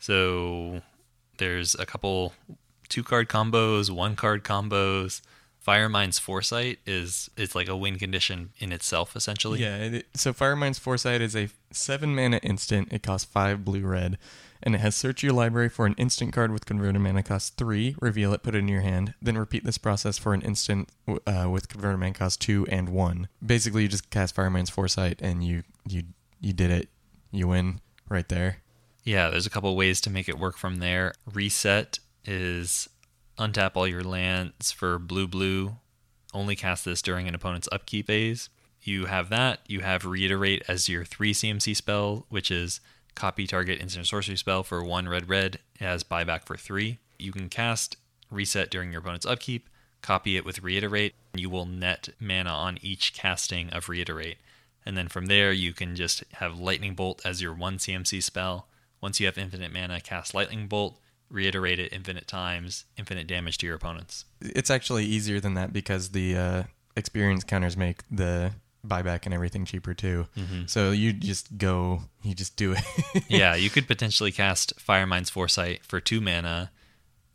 [0.00, 0.80] So
[1.38, 2.32] there's a couple
[2.88, 5.20] two card combos, one card combos.
[5.64, 9.60] Firemind's Foresight is is like a win condition in itself, essentially.
[9.60, 9.76] Yeah.
[9.76, 12.88] It, so Firemind's Foresight is a seven mana instant.
[12.90, 14.16] It costs five blue red,
[14.62, 17.94] and it has search your library for an instant card with converted mana cost three.
[18.00, 19.12] Reveal it, put it in your hand.
[19.20, 20.88] Then repeat this process for an instant
[21.26, 23.28] uh, with converted mana cost two and one.
[23.44, 26.04] Basically, you just cast Firemind's Foresight, and you you
[26.40, 26.88] you did it.
[27.32, 28.62] You win right there.
[29.04, 31.14] Yeah, there's a couple ways to make it work from there.
[31.32, 32.88] Reset is
[33.38, 35.76] untap all your lands for blue blue.
[36.32, 38.50] Only cast this during an opponent's upkeep phase.
[38.82, 39.60] You have that.
[39.66, 42.80] You have reiterate as your three CMC spell, which is
[43.14, 45.58] copy target instant sorcery spell for one red red.
[45.78, 46.98] It has buyback for three.
[47.18, 47.96] You can cast
[48.30, 49.68] reset during your opponent's upkeep,
[50.02, 51.14] copy it with reiterate.
[51.32, 54.38] And you will net mana on each casting of reiterate.
[54.86, 58.66] And then from there, you can just have lightning bolt as your one CMC spell.
[59.00, 60.98] Once you have infinite mana, cast lightning bolt
[61.30, 64.24] reiterate it infinite times, infinite damage to your opponents.
[64.40, 66.62] It's actually easier than that because the uh,
[66.96, 68.52] experience counters make the
[68.86, 70.26] buyback and everything cheaper too.
[70.36, 70.62] Mm-hmm.
[70.66, 73.24] So you just go, you just do it.
[73.28, 76.70] yeah, you could potentially cast Firemind's Foresight for two mana,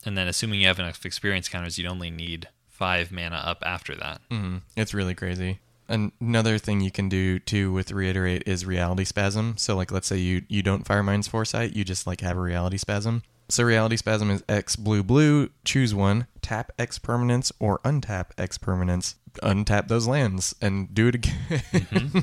[0.04, 3.96] and then assuming you have enough experience counters, you'd only need five mana up after
[3.96, 4.22] that.
[4.30, 4.58] Mm-hmm.
[4.76, 5.60] It's really crazy.
[5.88, 9.56] Another thing you can do too with reiterate is reality spasm.
[9.58, 12.78] So like let's say you you don't Firemind's Foresight, you just like have a reality
[12.78, 13.24] spasm.
[13.50, 15.50] So reality spasm is X blue blue.
[15.64, 16.28] Choose one.
[16.42, 21.34] Tap X permanence or untap X permanence, Untap those lands and do it again.
[21.50, 22.20] Mm-hmm.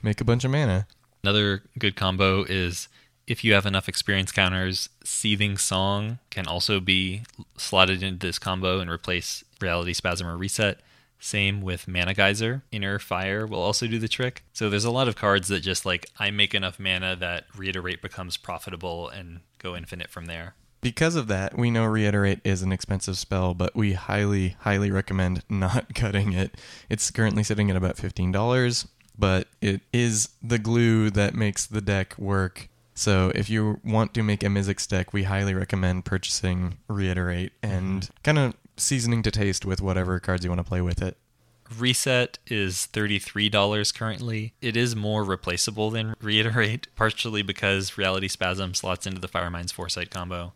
[0.02, 0.86] Make a bunch of mana.
[1.22, 2.88] Another good combo is
[3.26, 7.22] if you have enough experience counters, Seething Song can also be
[7.56, 10.80] slotted into this combo and replace Reality Spasm or Reset.
[11.18, 12.62] Same with Mana Geyser.
[12.70, 14.44] Inner Fire will also do the trick.
[14.52, 18.02] So there's a lot of cards that just like I make enough mana that Reiterate
[18.02, 20.54] becomes profitable and go infinite from there.
[20.80, 25.42] Because of that, we know Reiterate is an expensive spell, but we highly, highly recommend
[25.48, 26.54] not cutting it.
[26.88, 28.86] It's currently sitting at about $15,
[29.18, 32.68] but it is the glue that makes the deck work.
[32.94, 38.02] So if you want to make a Mizzix deck, we highly recommend purchasing Reiterate and
[38.02, 38.14] mm-hmm.
[38.22, 41.16] kind of seasoning to taste with whatever cards you want to play with it.
[41.76, 44.52] Reset is $33 currently.
[44.60, 50.10] It is more replaceable than Reiterate, partially because Reality Spasm slots into the Firemind's Foresight
[50.10, 50.52] combo.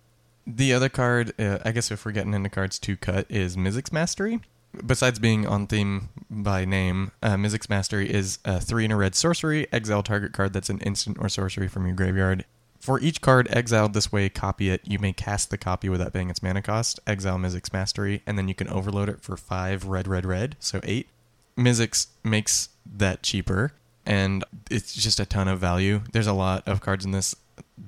[0.47, 3.93] The other card, uh, I guess if we're getting into cards to cut, is Mizzix
[3.93, 4.41] Mastery.
[4.87, 9.15] Besides being on theme by name, uh, Mizzix Mastery is a three in a red
[9.15, 9.67] sorcery.
[9.73, 12.45] Exile target card that's an instant or sorcery from your graveyard.
[12.81, 14.81] For each card exiled this way, copy it.
[14.85, 16.99] You may cast the copy without paying its mana cost.
[17.07, 20.81] Exile Mizzix Mastery, and then you can overload it for five red, red, red, so
[20.85, 21.09] eight.
[21.59, 23.75] Mizzix makes that cheaper,
[24.07, 26.01] and it's just a ton of value.
[26.13, 27.35] There's a lot of cards in this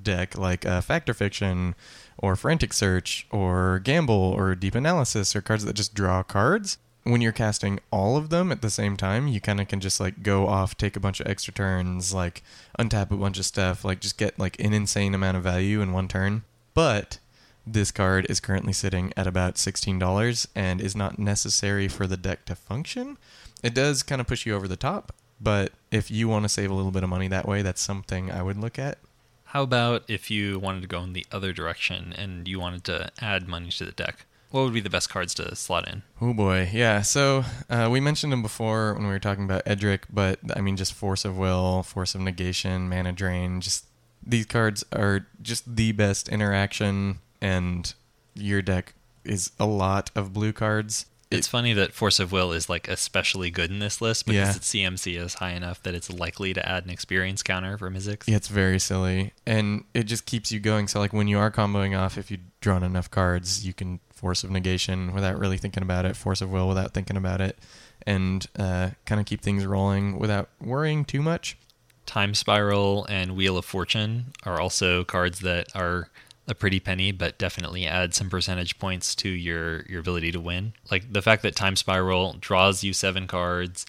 [0.03, 1.73] deck, like uh, Fact or Fiction,
[2.19, 6.77] or Frantic Search, or Gamble, or Deep Analysis, or cards that just draw cards.
[7.03, 9.99] When you're casting all of them at the same time, you kind of can just
[9.99, 12.43] like go off, take a bunch of extra turns, like
[12.79, 15.91] untap a bunch of stuff, like just get like an insane amount of value in
[15.91, 16.43] one turn.
[16.73, 17.19] But
[17.65, 22.45] this card is currently sitting at about $16 and is not necessary for the deck
[22.45, 23.17] to function.
[23.61, 26.71] It does kind of push you over the top, but if you want to save
[26.71, 28.97] a little bit of money that way, that's something I would look at.
[29.45, 33.11] How about if you wanted to go in the other direction and you wanted to
[33.19, 34.25] add money to the deck?
[34.53, 36.03] What would be the best cards to slot in?
[36.21, 37.01] Oh boy, yeah.
[37.01, 40.77] So uh, we mentioned them before when we were talking about Edric, but I mean,
[40.77, 43.61] just Force of Will, Force of Negation, Mana Drain.
[43.61, 43.85] Just
[44.23, 47.95] these cards are just the best interaction, and
[48.35, 48.93] your deck
[49.23, 51.07] is a lot of blue cards.
[51.33, 54.55] It's funny that Force of Will is like especially good in this list because Yeah.
[54.55, 58.27] its CMC is high enough that it's likely to add an experience counter for Mizzix.
[58.27, 60.87] Yeah, it's very silly, and it just keeps you going.
[60.87, 64.43] So like when you are comboing off, if you've drawn enough cards, you can Force
[64.43, 67.57] of Negation without really thinking about it, Force of Will without thinking about it,
[68.05, 71.57] and uh, kind of keep things rolling without worrying too much.
[72.05, 76.09] Time Spiral and Wheel of Fortune are also cards that are
[76.47, 80.73] a pretty penny, but definitely add some percentage points to your your ability to win.
[80.91, 83.85] Like the fact that Time Spiral draws you seven cards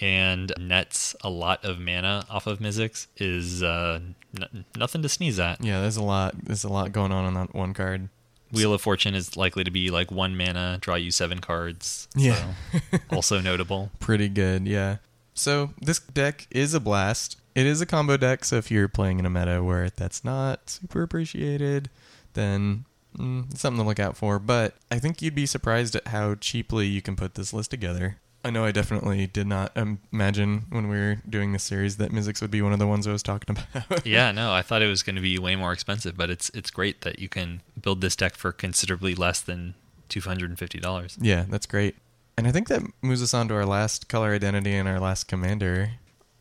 [0.00, 4.00] and nets a lot of mana off of Mizzix is uh,
[4.40, 5.62] n- nothing to sneeze at.
[5.62, 6.34] Yeah, there's a lot.
[6.44, 8.08] There's a lot going on on that one card.
[8.52, 12.08] Wheel of Fortune is likely to be like one mana, draw you seven cards.
[12.16, 12.54] Yeah.
[12.90, 13.90] so also notable.
[14.00, 14.96] Pretty good, yeah.
[15.34, 17.37] So this deck is a blast.
[17.58, 20.70] It is a combo deck, so if you're playing in a meta where that's not
[20.70, 21.90] super appreciated,
[22.34, 22.84] then
[23.18, 24.38] mm, it's something to look out for.
[24.38, 28.18] But I think you'd be surprised at how cheaply you can put this list together.
[28.44, 32.40] I know I definitely did not imagine when we were doing this series that Mizzix
[32.40, 34.06] would be one of the ones I was talking about.
[34.06, 36.70] yeah, no, I thought it was going to be way more expensive, but it's it's
[36.70, 39.74] great that you can build this deck for considerably less than
[40.08, 41.18] two hundred and fifty dollars.
[41.20, 41.96] Yeah, that's great.
[42.36, 45.26] And I think that moves us on to our last color identity and our last
[45.26, 45.90] commander.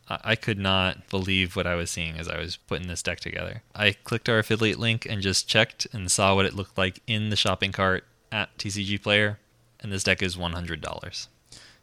[0.10, 3.64] I could not believe what I was seeing as I was putting this deck together.
[3.76, 7.30] I clicked our affiliate link and just checked and saw what it looked like in
[7.30, 9.40] the shopping cart at TCG Player,
[9.82, 11.28] and this deck is $100.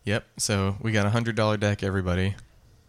[0.05, 2.35] Yep, so we got a $100 deck, everybody.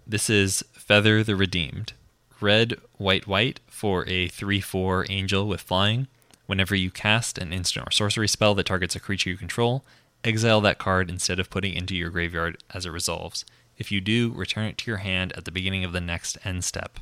[0.07, 1.93] This is Feather the Redeemed.
[2.39, 6.07] Red, white, white for a 3 4 angel with flying.
[6.45, 9.83] Whenever you cast an instant or sorcery spell that targets a creature you control,
[10.23, 13.45] exile that card instead of putting it into your graveyard as it resolves.
[13.77, 16.63] If you do, return it to your hand at the beginning of the next end
[16.63, 16.99] step.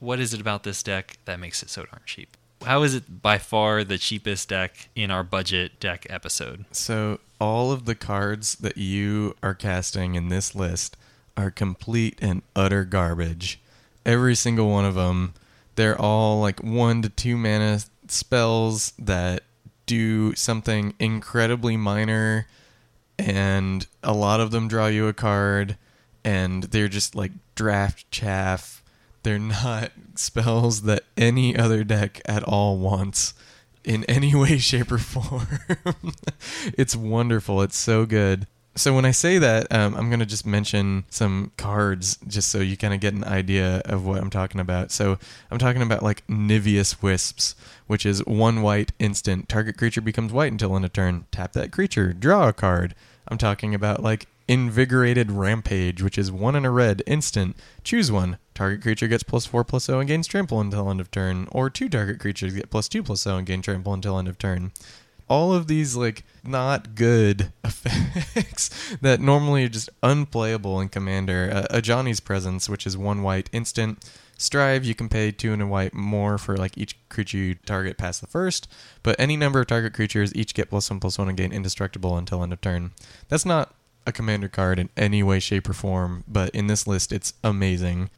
[0.00, 2.36] What is it about this deck that makes it so darn cheap?
[2.64, 6.64] How is it by far the cheapest deck in our budget deck episode?
[6.72, 10.96] So, all of the cards that you are casting in this list
[11.36, 13.60] are complete and utter garbage.
[14.06, 15.34] Every single one of them,
[15.76, 19.42] they're all like one to two mana spells that
[19.86, 22.46] do something incredibly minor,
[23.18, 25.76] and a lot of them draw you a card,
[26.24, 28.82] and they're just like draft chaff.
[29.22, 33.34] They're not spells that any other deck at all wants
[33.84, 35.46] in any way, shape, or form.
[36.78, 37.62] it's wonderful.
[37.62, 38.46] It's so good.
[38.76, 42.58] So when I say that, um, I'm going to just mention some cards just so
[42.58, 44.90] you kind of get an idea of what I'm talking about.
[44.90, 45.16] So
[45.48, 47.54] I'm talking about like Niveous Wisps,
[47.86, 49.48] which is one white instant.
[49.48, 51.26] Target creature becomes white until end of turn.
[51.30, 52.96] Tap that creature, draw a card.
[53.28, 57.56] I'm talking about like Invigorated Rampage, which is one in a red instant.
[57.82, 58.38] Choose one.
[58.54, 61.48] Target creature gets plus four plus zero and gains trample until end of turn.
[61.50, 64.38] Or two target creatures get plus two plus zero and gain trample until end of
[64.38, 64.72] turn
[65.28, 71.50] all of these like not good effects that normally are just unplayable in Commander.
[71.52, 74.04] Uh, Ajani's Presence, which is one white instant.
[74.36, 77.96] Strive, you can pay two and a white more for like each creature you target
[77.96, 78.68] past the first,
[79.02, 82.16] but any number of target creatures each get plus one plus one and gain indestructible
[82.16, 82.90] until end of turn.
[83.28, 83.74] That's not
[84.06, 88.10] a commander card in any way, shape, or form, but in this list it's amazing.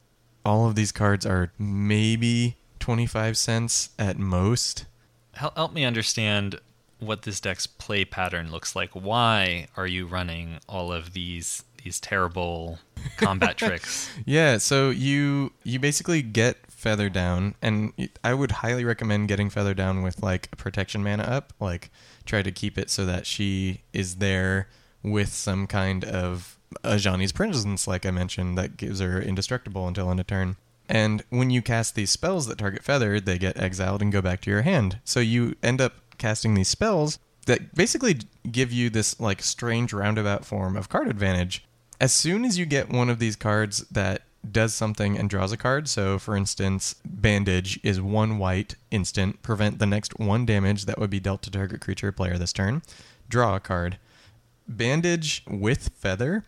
[0.44, 4.86] All of these cards are maybe 25 cents at most.
[5.32, 6.60] Help, help me understand
[6.98, 8.90] what this deck's play pattern looks like.
[8.92, 12.78] Why are you running all of these these terrible
[13.16, 14.10] combat tricks?
[14.24, 19.74] Yeah, so you you basically get feather down and I would highly recommend getting feather
[19.74, 21.90] down with like a protection mana up, like
[22.24, 24.68] try to keep it so that she is there
[25.06, 30.20] with some kind of Ajani's presence like I mentioned that gives her indestructible until end
[30.20, 30.56] of turn.
[30.88, 34.40] And when you cast these spells that target feather, they get exiled and go back
[34.42, 34.98] to your hand.
[35.04, 38.18] So you end up casting these spells that basically
[38.50, 41.64] give you this like strange roundabout form of card advantage.
[42.00, 45.56] As soon as you get one of these cards that does something and draws a
[45.56, 50.98] card, so for instance, Bandage is one white instant, prevent the next one damage that
[50.98, 52.82] would be dealt to target creature player this turn,
[53.28, 53.98] draw a card.
[54.68, 56.44] Bandage with Feather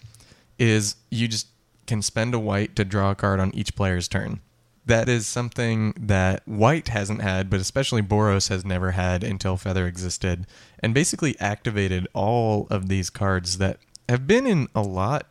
[0.58, 1.48] is you just
[1.86, 4.40] can spend a white to draw a card on each player's turn
[4.88, 9.86] that is something that White hasn't had, but especially Boros has never had until Feather
[9.86, 10.46] existed,
[10.80, 15.26] and basically activated all of these cards that have been in a lot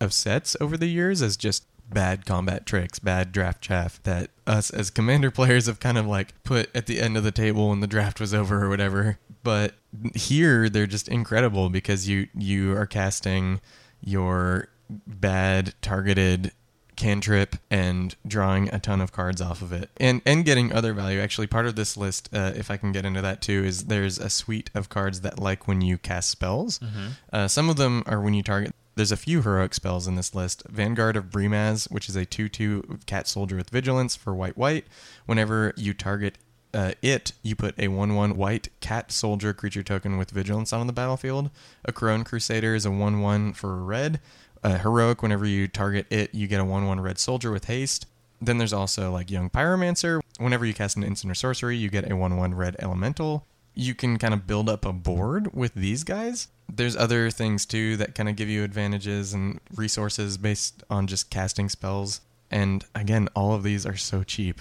[0.00, 4.70] of sets over the years as just bad combat tricks, bad draft chaff that us
[4.70, 7.80] as commander players have kind of like put at the end of the table when
[7.80, 9.18] the draft was over or whatever.
[9.42, 9.74] But
[10.14, 13.60] here they're just incredible because you you are casting
[14.00, 14.68] your
[15.06, 16.52] bad targeted
[16.96, 21.20] cantrip and drawing a ton of cards off of it and and getting other value.
[21.20, 24.18] Actually part of this list uh, if i can get into that too is there's
[24.18, 26.78] a suite of cards that like when you cast spells.
[26.78, 27.06] Mm-hmm.
[27.32, 30.34] uh, some of them are when you target there's a few heroic spells in this
[30.34, 30.62] list.
[30.68, 34.86] Vanguard of brimaz which is a 2-2 cat soldier with vigilance for white white.
[35.26, 36.36] Whenever you target
[36.74, 40.86] uh, it, you put a 1 1 white cat soldier creature token with vigilance on
[40.86, 41.50] the battlefield.
[41.86, 44.20] Akroan Crusader is a 1 1 for red
[44.64, 48.06] heroic, whenever you target it, you get a 1 1 red soldier with haste.
[48.40, 50.20] Then there's also like Young Pyromancer.
[50.38, 53.46] Whenever you cast an instant or sorcery, you get a 1 1 red elemental.
[53.74, 56.48] You can kind of build up a board with these guys.
[56.72, 61.30] There's other things too that kind of give you advantages and resources based on just
[61.30, 62.20] casting spells.
[62.50, 64.60] And again, all of these are so cheap.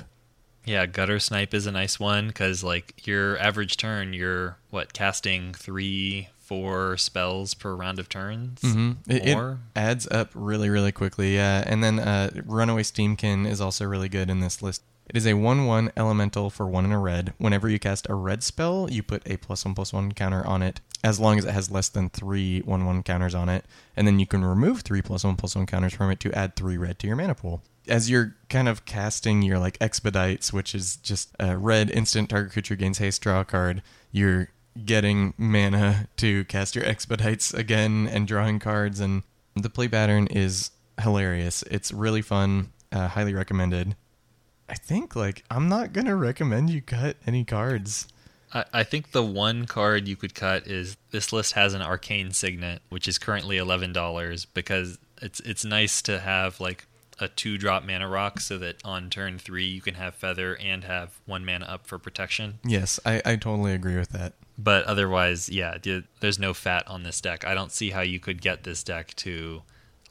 [0.66, 6.30] Yeah, Guttersnipe is a nice one because like your average turn, you're what casting three,
[6.38, 8.62] four spells per round of turns.
[8.62, 11.36] hmm It, it adds up really, really quickly.
[11.36, 14.84] Yeah, and then uh, Runaway Steamkin is also really good in this list.
[15.10, 17.34] It is a one-one elemental for one in a red.
[17.38, 20.62] Whenever you cast a red spell, you put a plus one plus one counter on
[20.62, 23.66] it, as long as it has less than three one-one counters on it,
[23.98, 26.56] and then you can remove three plus one plus one counters from it to add
[26.56, 27.62] three red to your mana pool.
[27.88, 32.54] As you're kind of casting your like expedites, which is just a red instant target
[32.54, 33.82] creature gains haste, draw card.
[34.12, 34.50] You're
[34.86, 39.24] getting mana to cast your expedites again and drawing cards and
[39.56, 40.72] the play pattern is
[41.02, 43.96] hilarious it's really fun uh, highly recommended
[44.70, 48.08] i think like i'm not gonna recommend you cut any cards
[48.54, 52.32] I, I think the one card you could cut is this list has an arcane
[52.32, 56.86] signet, which is currently eleven dollars because it's it's nice to have like
[57.22, 60.84] a two drop mana rock so that on turn three you can have feather and
[60.84, 62.60] have one mana up for protection.
[62.66, 65.78] yes i, I totally agree with that But otherwise, yeah,
[66.20, 67.46] there's no fat on this deck.
[67.48, 69.62] I don't see how you could get this deck to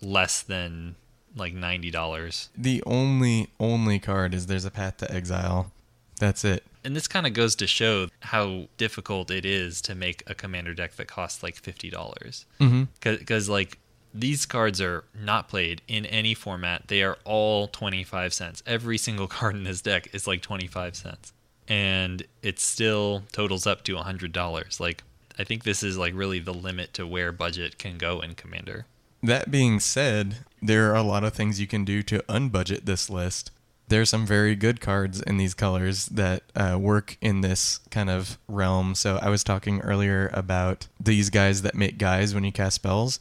[0.00, 0.96] less than
[1.36, 2.48] like ninety dollars.
[2.56, 5.70] the only only card is there's a path to exile
[6.18, 10.22] that's it And this kind of goes to show how difficult it is to make
[10.26, 12.46] a commander deck that costs like fifty dollars.
[12.58, 12.84] mm-hmm.
[13.00, 13.78] Because like
[14.12, 16.88] these cards are not played in any format.
[16.88, 18.62] They are all twenty five cents.
[18.66, 21.32] Every single card in this deck is like twenty five cents,
[21.68, 24.80] and it still totals up to hundred dollars.
[24.80, 25.02] Like
[25.38, 28.86] I think this is like really the limit to where budget can go in Commander.
[29.22, 33.10] That being said, there are a lot of things you can do to unbudget this
[33.10, 33.50] list.
[33.88, 38.08] There are some very good cards in these colors that uh, work in this kind
[38.08, 38.94] of realm.
[38.94, 43.18] So I was talking earlier about these guys that make guys when you cast spells.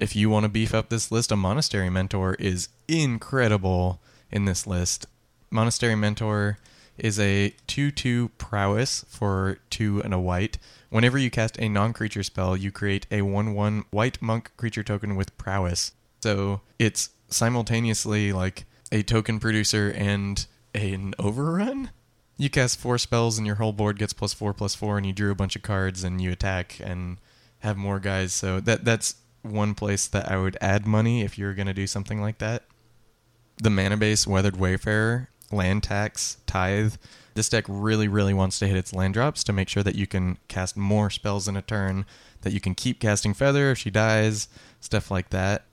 [0.00, 4.00] If you want to beef up this list, a Monastery Mentor is incredible
[4.32, 5.04] in this list.
[5.50, 6.56] Monastery Mentor
[6.96, 10.56] is a 2 2 prowess for 2 and a white.
[10.88, 14.82] Whenever you cast a non creature spell, you create a 1 1 white monk creature
[14.82, 15.92] token with prowess.
[16.22, 21.90] So it's simultaneously like a token producer and an overrun.
[22.38, 25.12] You cast four spells and your whole board gets plus four plus four, and you
[25.12, 27.18] drew a bunch of cards and you attack and
[27.58, 28.32] have more guys.
[28.32, 32.20] So that that's one place that I would add money if you're gonna do something
[32.20, 32.64] like that
[33.60, 36.94] the mana base Weathered Wayfarer, land tax, tithe.
[37.34, 40.06] This deck really, really wants to hit its land drops to make sure that you
[40.06, 42.06] can cast more spells in a turn,
[42.40, 44.48] that you can keep casting Feather if she dies,
[44.80, 45.66] stuff like that.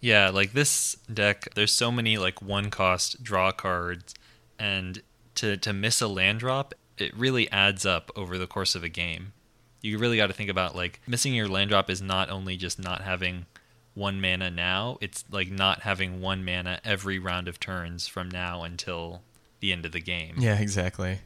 [0.00, 4.14] Yeah, like this deck, there's so many like one cost draw cards,
[4.58, 5.02] and
[5.36, 8.88] to to miss a land drop, it really adds up over the course of a
[8.88, 9.32] game.
[9.86, 12.78] You really got to think about like missing your land drop is not only just
[12.78, 13.46] not having
[13.94, 18.62] one mana now, it's like not having one mana every round of turns from now
[18.62, 19.22] until
[19.60, 20.34] the end of the game.
[20.38, 21.20] Yeah, exactly.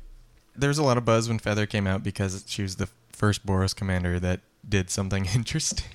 [0.54, 3.44] There was a lot of buzz when Feather came out because she was the first
[3.44, 5.88] Boros commander that did something interesting.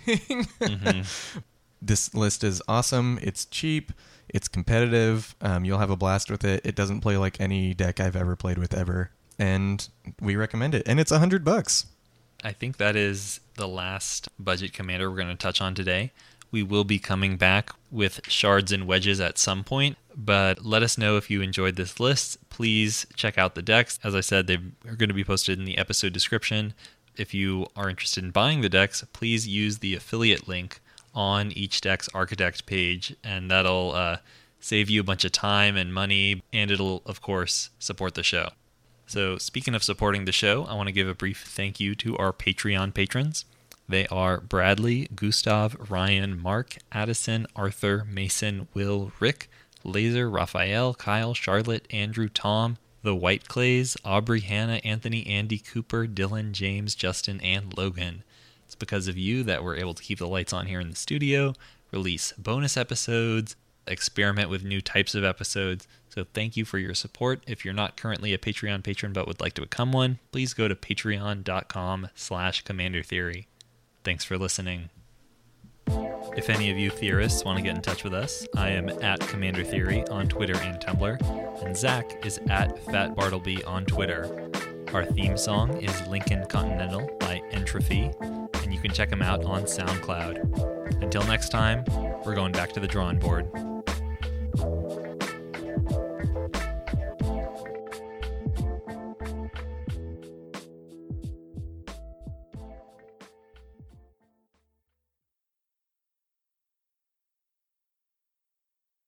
[0.59, 1.41] Mhm.
[1.81, 3.19] this list is awesome.
[3.21, 3.91] It's cheap.
[4.29, 5.35] It's competitive.
[5.39, 6.65] Um, you'll have a blast with it.
[6.65, 9.87] It doesn't play like any deck I've ever played with ever, and
[10.19, 10.83] we recommend it.
[10.87, 11.85] And it's a hundred bucks.
[12.45, 16.11] I think that is the last budget commander we're going to touch on today.
[16.51, 20.95] We will be coming back with shards and wedges at some point, but let us
[20.95, 22.37] know if you enjoyed this list.
[22.51, 23.97] Please check out the decks.
[24.03, 26.75] As I said, they are going to be posted in the episode description.
[27.17, 30.81] If you are interested in buying the decks, please use the affiliate link
[31.15, 34.17] on each deck's Archidekt page, and that'll uh,
[34.59, 38.49] save you a bunch of time and money, and it'll, of course, support the show.
[39.07, 42.17] So, speaking of supporting the show, I want to give a brief thank you to
[42.17, 43.45] our Patreon patrons.
[43.87, 49.47] They are Bradley, Gustav, Ryan, Mark, Addison, Arthur, Mason, Will, Rick,
[49.83, 56.51] Laser, Raphael, Kyle, Charlotte, Andrew, Tom, The White Clays, Aubrey, Hannah, Anthony, Andy, Cooper, Dylan,
[56.51, 58.23] James, Justin, and Logan.
[58.65, 60.95] It's because of you that we're able to keep the lights on here in the
[60.95, 61.53] studio,
[61.91, 63.55] release bonus episodes,
[63.85, 65.87] experiment with new types of episodes.
[66.15, 67.43] So thank you for your support.
[67.45, 70.69] If you're not currently a Patreon patron but would like to become one, please go
[70.69, 73.47] to patreon.com slash commander theory.
[74.05, 74.89] Thanks for listening.
[76.37, 79.19] If any of you theorists want to get in touch with us, I am at
[79.19, 84.49] Commander Theory on Twitter and Tumblr, and Zach is at Fat Bartleby on Twitter.
[84.93, 89.63] Our theme song is Lincoln Continental by Entropy, and you can check them out on
[89.63, 91.03] SoundCloud.
[91.03, 91.85] Until next time,
[92.25, 93.51] we're going back to the drawing board.